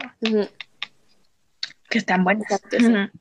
[1.90, 2.44] que están buenas.
[2.52, 2.86] Exacto, sí.
[2.88, 3.21] Ujú.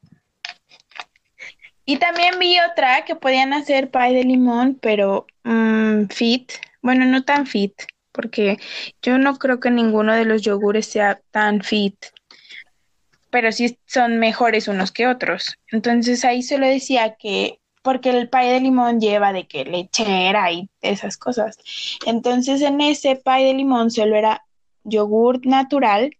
[1.90, 6.52] Y también vi otra que podían hacer pie de limón, pero mm, fit.
[6.82, 7.74] Bueno, no tan fit,
[8.12, 8.58] porque
[9.02, 11.96] yo no creo que ninguno de los yogures sea tan fit,
[13.30, 15.56] pero sí son mejores unos que otros.
[15.72, 20.70] Entonces ahí solo decía que, porque el pie de limón lleva de que lechera y
[20.82, 21.58] esas cosas.
[22.06, 24.44] Entonces en ese pie de limón solo era
[24.84, 26.12] yogur natural,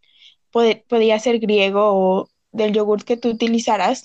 [0.51, 4.03] podía ser griego o del yogur que tú utilizaras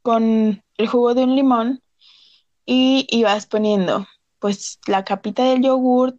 [0.00, 1.82] con el jugo de un limón
[2.64, 4.06] y ibas poniendo
[4.38, 6.18] pues la capita del yogur,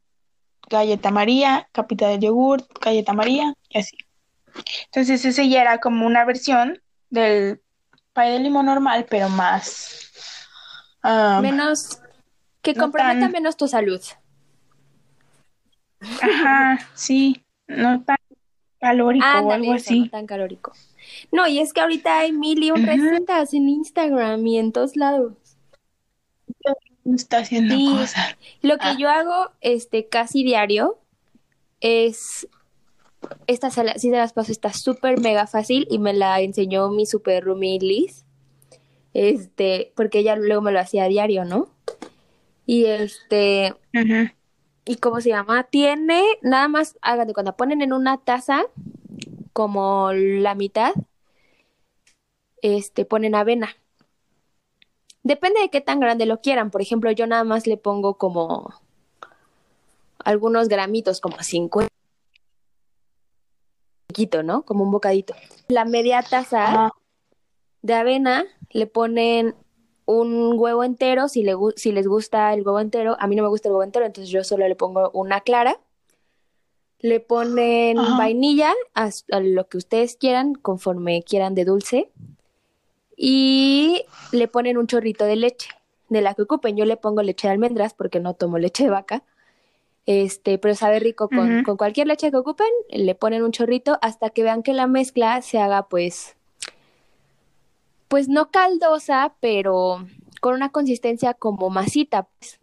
[0.70, 3.98] galleta María, capita del yogur, galleta María y así.
[4.86, 7.62] Entonces ese ya era como una versión del
[8.14, 10.12] pay de limón normal, pero más
[11.04, 12.00] ah, Menos,
[12.62, 14.02] que no comprometa tan- menos tu salud.
[16.22, 18.17] ajá, sí, no tan
[18.80, 20.10] calórico o algo eso, no así.
[20.10, 20.74] tan calórico.
[21.32, 22.88] No, y es que ahorita hay mil y un Ujú.
[22.90, 25.34] recetas en Instagram y en todos lados.
[27.06, 27.88] Está haciendo Sí.
[27.90, 28.36] cosas.
[28.62, 28.98] Lo que Ah.
[29.00, 30.98] yo hago este casi diario
[31.80, 32.48] es
[33.48, 37.44] esta sí se las paso, está súper mega fácil y me la enseñó mi super
[37.44, 38.26] roomie Liz.
[39.14, 41.70] Este, porque ella luego me lo hacía a diario, ¿no?
[42.66, 44.30] Y este, Ujú.
[44.88, 45.64] ¿Y cómo se llama?
[45.64, 48.64] Tiene nada más, hágate cuando ponen en una taza
[49.54, 50.94] como la mitad,
[52.62, 53.76] este, ponen avena.
[55.24, 56.72] Depende de qué tan grande lo quieran.
[56.72, 58.74] Por ejemplo, yo nada más le pongo como
[60.24, 61.94] algunos gramitos, como 50,
[64.10, 64.64] chiquito, ¿no?
[64.64, 65.36] Como un bocadito.
[65.68, 66.92] La media taza Ajá.
[67.82, 69.56] de avena le ponen
[70.08, 73.18] un huevo entero, si, le, si les gusta el huevo entero.
[73.20, 75.80] A mí no me gusta el huevo entero, entonces yo solo le pongo una clara.
[77.00, 78.18] Le ponen Ajá.
[78.18, 82.10] vainilla, a, lo que ustedes quieran, conforme quieran de dulce.
[83.18, 85.70] Y le ponen un chorrito de leche,
[86.08, 86.78] de la que ocupen.
[86.78, 89.24] Yo le pongo leche de almendras porque no tomo leche de vaca.
[90.06, 94.30] Este, pero sabe rico con, con cualquier leche que ocupen, le ponen un chorrito hasta
[94.30, 96.37] que vean que la mezcla se haga pues,
[98.08, 100.06] pues no caldosa, pero
[100.42, 102.60] con una consistencia como masita, pues,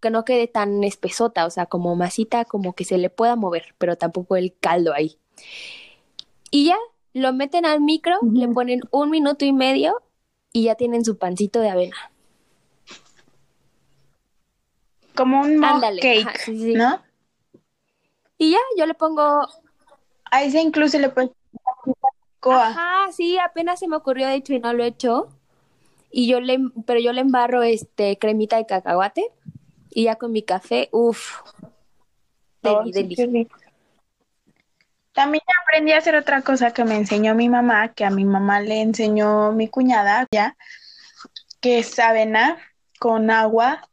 [0.00, 3.74] que no quede tan espesota, o sea, como masita, como que se le pueda mover,
[3.78, 5.16] pero tampoco el caldo ahí.
[6.50, 6.76] Y ya,
[7.14, 10.02] lo meten al micro, le ponen un minuto y medio
[10.52, 11.96] y ya tienen su pancito de avena.
[15.14, 16.72] Como un mug Ándale, cake, ajá, sí, sí.
[16.72, 17.00] ¿no?
[18.38, 19.46] Y ya, yo le pongo
[20.30, 21.30] A ese incluso le puedes
[22.42, 22.68] cocoa.
[22.68, 25.28] Ajá, sí, apenas se me ocurrió, de hecho, y no lo he hecho.
[26.10, 29.24] Y yo le, pero yo le embarro este cremita de cacahuate
[29.88, 31.40] y ya con mi café, uff,
[32.64, 33.48] Oh, deli, deli.
[35.12, 38.60] También aprendí a hacer otra cosa que me enseñó mi mamá, que a mi mamá
[38.60, 40.56] le enseñó mi cuñada, ya,
[41.60, 42.58] que es avena
[42.98, 43.88] con agua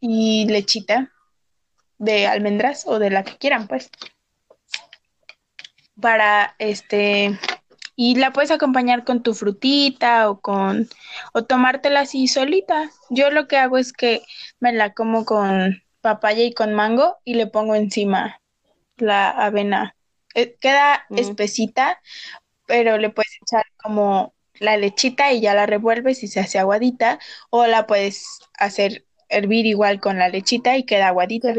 [0.00, 1.10] y lechita
[1.98, 3.90] de almendras o de la que quieran, pues.
[6.00, 7.38] Para este,
[8.02, 10.88] y la puedes acompañar con tu frutita o con,
[11.34, 12.90] o tomártela así solita.
[13.10, 14.22] Yo lo que hago es que
[14.58, 18.40] me la como con papaya y con mango y le pongo encima
[18.96, 19.96] la avena.
[20.34, 21.18] Eh, queda Mm.
[21.18, 22.00] espesita,
[22.64, 27.18] pero le puedes echar como la lechita y ya la revuelves y se hace aguadita,
[27.50, 28.24] o la puedes
[28.58, 31.52] hacer hervir igual con la lechita y queda aguadita.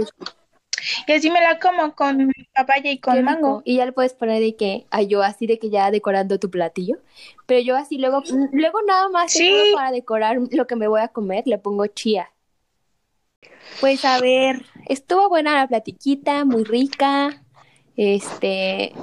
[1.07, 3.59] Y así me la como con papaya y con qué mango.
[3.59, 3.61] rico.
[3.65, 6.49] Y ya le puedes poner de que, ay, yo así de que ya decorando tu
[6.49, 6.97] platillo.
[7.45, 9.71] Pero yo así luego, luego nada más Sí.
[9.75, 12.31] para decorar lo que me voy a comer, le pongo chía.
[13.79, 17.43] Pues a ver, estuvo buena la platiquita, muy rica.
[17.95, 18.93] Este,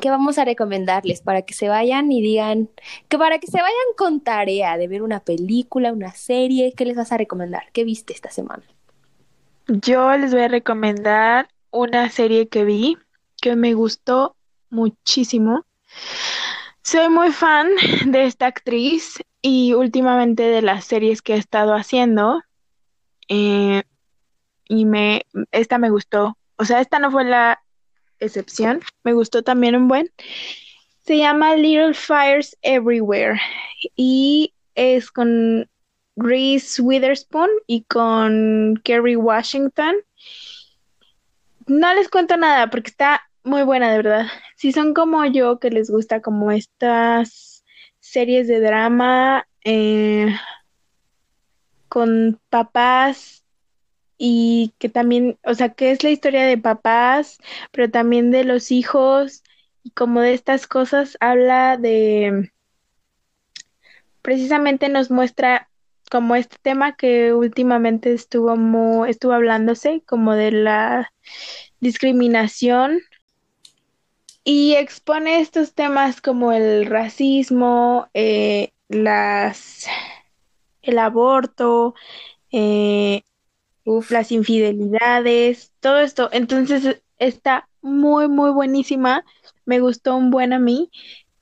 [0.00, 1.20] ¿qué vamos a recomendarles?
[1.22, 2.68] Para que se vayan y digan,
[3.08, 6.96] que para que se vayan con tarea de ver una película, una serie, ¿qué les
[6.96, 7.64] vas a recomendar?
[7.72, 8.64] ¿Qué viste esta semana?
[9.66, 12.98] Yo les voy a recomendar una serie que vi
[13.40, 14.36] que me gustó
[14.70, 15.64] muchísimo.
[16.82, 17.68] Soy muy fan
[18.06, 22.42] de esta actriz y últimamente de las series que he estado haciendo.
[23.28, 23.82] eh,
[24.66, 26.36] y me, esta me gustó.
[26.56, 27.60] O sea, esta no fue la
[28.18, 28.80] excepción.
[29.02, 30.10] Me gustó también un buen.
[31.00, 33.40] Se llama Little Fires Everywhere
[33.96, 35.68] y es con
[36.16, 39.96] Reese Witherspoon y con Kerry Washington.
[41.66, 44.26] No les cuento nada porque está muy buena, de verdad.
[44.56, 47.64] Si son como yo, que les gusta como estas
[48.00, 50.34] series de drama eh,
[51.88, 53.44] con papás
[54.18, 57.38] y que también, o sea, que es la historia de papás,
[57.72, 59.42] pero también de los hijos
[59.82, 62.52] y como de estas cosas, habla de,
[64.22, 65.68] precisamente nos muestra
[66.14, 71.12] como este tema que últimamente estuvo, mu- estuvo hablándose, como de la
[71.80, 73.00] discriminación
[74.44, 79.86] y expone estos temas como el racismo, eh, las,
[80.82, 81.94] el aborto,
[82.52, 83.22] eh,
[83.84, 86.30] Uf, las infidelidades, todo esto.
[86.32, 89.24] Entonces está muy, muy buenísima.
[89.66, 90.90] Me gustó un buen a mí.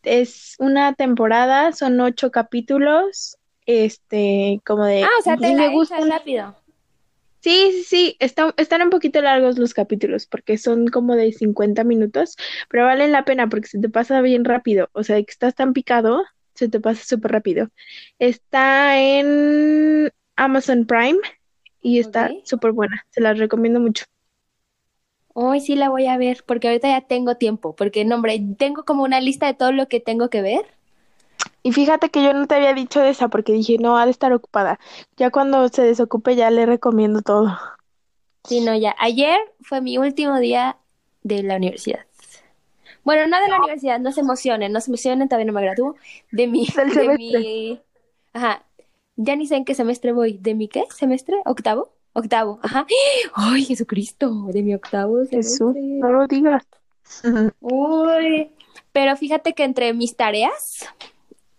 [0.04, 3.38] Es una temporada, son ocho capítulos.
[3.66, 5.02] Este, como de.
[5.04, 6.08] Ah, o sea, te la gustan.
[6.10, 6.54] rápido.
[7.40, 8.16] Sí, sí, sí.
[8.20, 12.36] Está- están un poquito largos los capítulos porque son como de 50 minutos,
[12.68, 14.88] pero valen la pena porque se te pasa bien rápido.
[14.92, 16.22] O sea, de que estás tan picado,
[16.54, 17.68] se te pasa súper rápido.
[18.18, 21.18] Está en Amazon Prime
[21.82, 22.46] y está Ok.
[22.46, 23.04] súper buena.
[23.10, 24.04] Se las recomiendo mucho.
[25.34, 28.84] Hoy sí la voy a ver, porque ahorita ya tengo tiempo, porque no, hombre, tengo
[28.84, 30.64] como una lista de todo lo que tengo que ver.
[31.62, 34.10] Y fíjate que yo no te había dicho de esa porque dije, no, ha de
[34.10, 34.80] estar ocupada.
[35.16, 37.56] Ya cuando se desocupe ya le recomiendo todo.
[38.44, 38.96] Sí, no, ya.
[38.98, 40.76] Ayer fue mi último día
[41.22, 42.00] de la universidad.
[43.04, 45.96] Bueno, no de la universidad, no se emocionen, no se emocionen, todavía no me gradúo.
[46.30, 47.80] De mi, Del de mi,
[48.32, 48.64] ajá,
[49.16, 50.38] ya ni sé en qué semestre voy.
[50.38, 50.84] ¿De mi qué?
[50.94, 51.36] ¿Semestre?
[51.44, 51.92] ¿Octavo?
[52.12, 52.86] Octavo, ajá.
[53.34, 54.46] ¡Ay, Jesucristo!
[54.48, 55.82] De mi octavo Jesús, semestre.
[55.82, 56.66] no lo digas.
[57.60, 58.50] Uy,
[58.92, 60.86] pero fíjate que entre mis tareas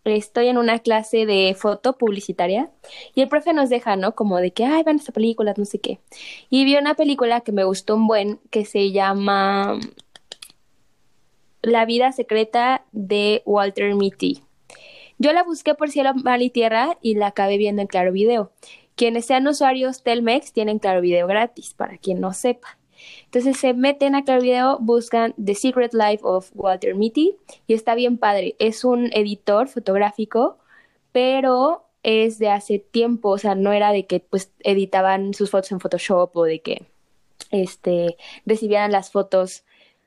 [0.06, 2.70] estoy en una clase de foto publicitaria
[3.16, 4.16] y el profe nos deja, ¿no?
[4.16, 6.00] Como de que, ay, van a esta película, no sé qué.
[6.50, 9.80] Y vi una película que me gustó un buen que se llama
[11.62, 14.44] La vida secreta de Walter Mitty.
[15.20, 18.52] Yo la busqué por cielo, mar y tierra y la acabé viendo en Claro Video.
[18.96, 22.78] Quienes sean usuarios Telmex tienen Claro Video gratis, para quien no sepa.
[23.26, 27.38] Entonces se meten a Claro Video, buscan The Secret Life of Walter Mitty
[27.68, 28.56] y está bien padre.
[28.60, 30.58] Es un editor fotográfico,
[31.12, 35.72] pero es de hace tiempo, o sea, no era de que pues editaban sus fotos
[35.72, 36.86] en Photoshop o de que
[37.52, 39.64] este recibieran las fotos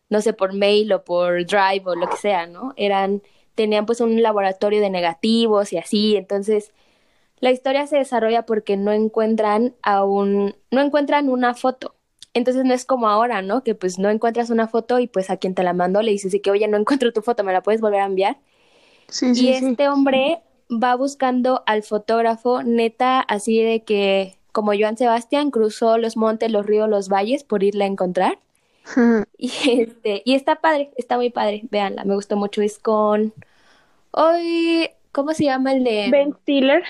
[0.09, 2.73] no sé, por mail o por Drive o lo que sea, ¿no?
[2.77, 3.23] Eran
[3.55, 6.73] tenían pues un laboratorio de negativos y así, entonces
[7.41, 11.96] la historia se desarrolla porque no encuentran a un no encuentran una foto.
[12.37, 13.63] Entonces no es como ahora, ¿no?
[13.65, 16.33] Que pues no encuentras una foto y pues a quien te la mandó le dices
[16.33, 18.39] de que, oye, no encuentro tu foto, ¿me la puedes volver a enviar?
[19.09, 19.67] Sí, Y sí, sí.
[19.71, 26.17] este hombre va buscando al fotógrafo, neta, así de que, como Joan Sebastián, cruzó los
[26.19, 28.39] montes, los ríos, los valles por irla a encontrar.
[29.39, 32.63] Y, este, y está padre, está muy padre, véanla, me gustó mucho.
[32.63, 33.33] Es con.
[34.11, 36.09] Hoy, ¿cómo se llama el de.?
[36.11, 36.83] Ben Stiller.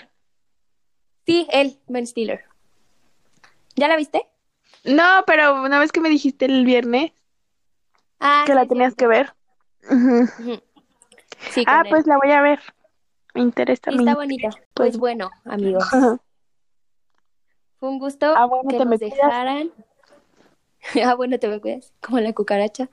[1.27, 2.45] Sí, él, Ben Stiller.
[3.77, 4.27] ¿Ya la viste?
[4.87, 7.13] No, pero una vez que me dijiste el viernes
[8.21, 8.69] Ah, que sí, la sí.
[8.69, 9.35] tenías que ver.
[11.51, 11.91] Sí, Ah, él.
[11.91, 12.61] pues la voy a ver.
[13.35, 13.91] Me interesa.
[13.91, 14.17] Me está interesa.
[14.17, 14.49] bonita.
[14.75, 15.85] Pues bueno, amigos,
[17.79, 19.71] fue un gusto Ah, bueno, que te nos me dejaran.
[21.05, 22.89] Ah, bueno, te me cuidas, como la cucaracha.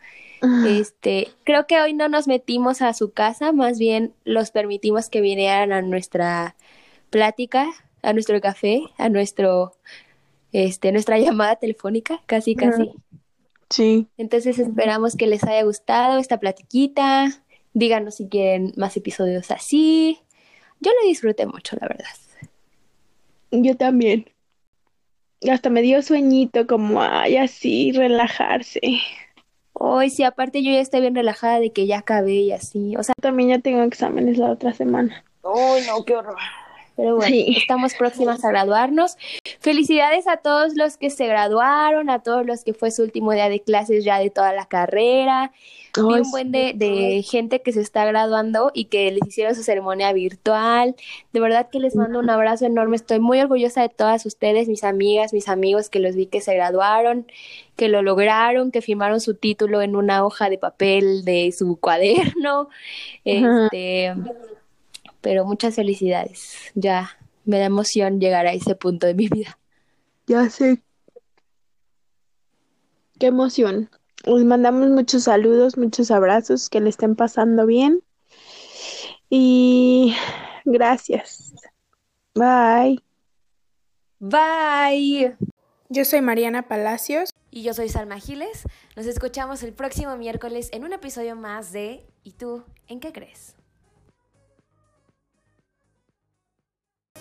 [0.66, 5.22] Este, creo que hoy no nos metimos a su casa, más bien los permitimos que
[5.22, 6.56] vinieran a nuestra
[7.12, 7.68] plática,
[8.02, 9.74] a nuestro café, a nuestro,
[10.54, 12.94] este, nuestra llamada telefónica, casi, casi.
[13.70, 14.08] Sí.
[14.18, 17.44] Entonces esperamos que les haya gustado esta platiquita.
[17.74, 20.20] Díganos si quieren más episodios así.
[20.80, 22.06] Yo lo disfruté mucho, la verdad.
[23.52, 24.30] Yo también.
[25.50, 28.80] Hasta me dio sueñito, como, ay, así, relajarse.
[29.74, 32.96] Hoy sí, aparte yo ya estoy bien relajada de que ya acabé y así.
[32.96, 35.24] O sea, También ya tengo exámenes la otra semana.
[35.42, 36.38] ¡Uy, no, qué horror!
[36.96, 39.18] Pero bueno, estamos próximas a graduarnos.
[39.60, 43.50] Felicidades a todos los que se graduaron, a todos los que fue su último día
[43.50, 45.52] de clases ya de toda la carrera.
[45.96, 49.62] Vi un buen de, de, gente que se está graduando y que les hicieron su
[49.62, 50.96] ceremonia virtual.
[51.34, 52.96] De verdad que les mando un abrazo enorme.
[52.96, 56.56] Estoy muy orgullosa de todas ustedes, mis amigas, mis amigos que los vi que se
[56.56, 57.28] graduaron,
[57.76, 62.70] que lo lograron, que firmaron su título en una hoja de papel de su cuaderno.
[63.24, 64.14] Este,
[65.24, 66.54] pero muchas felicidades.
[66.76, 69.58] Ya me da emoción llegar a ese punto de mi vida.
[70.28, 70.84] Ya sé.
[73.20, 73.90] Qué emoción.
[74.26, 78.04] Les mandamos muchos saludos, muchos abrazos, que le estén pasando bien.
[79.30, 80.16] Y
[80.66, 81.54] gracias.
[82.36, 83.02] Bye.
[84.20, 85.36] Bye.
[85.90, 87.32] Yo soy Mariana Palacios.
[87.50, 88.64] Y yo soy Salma Giles.
[88.96, 93.56] Nos escuchamos el próximo miércoles en un episodio más de ¿Y tú en qué crees?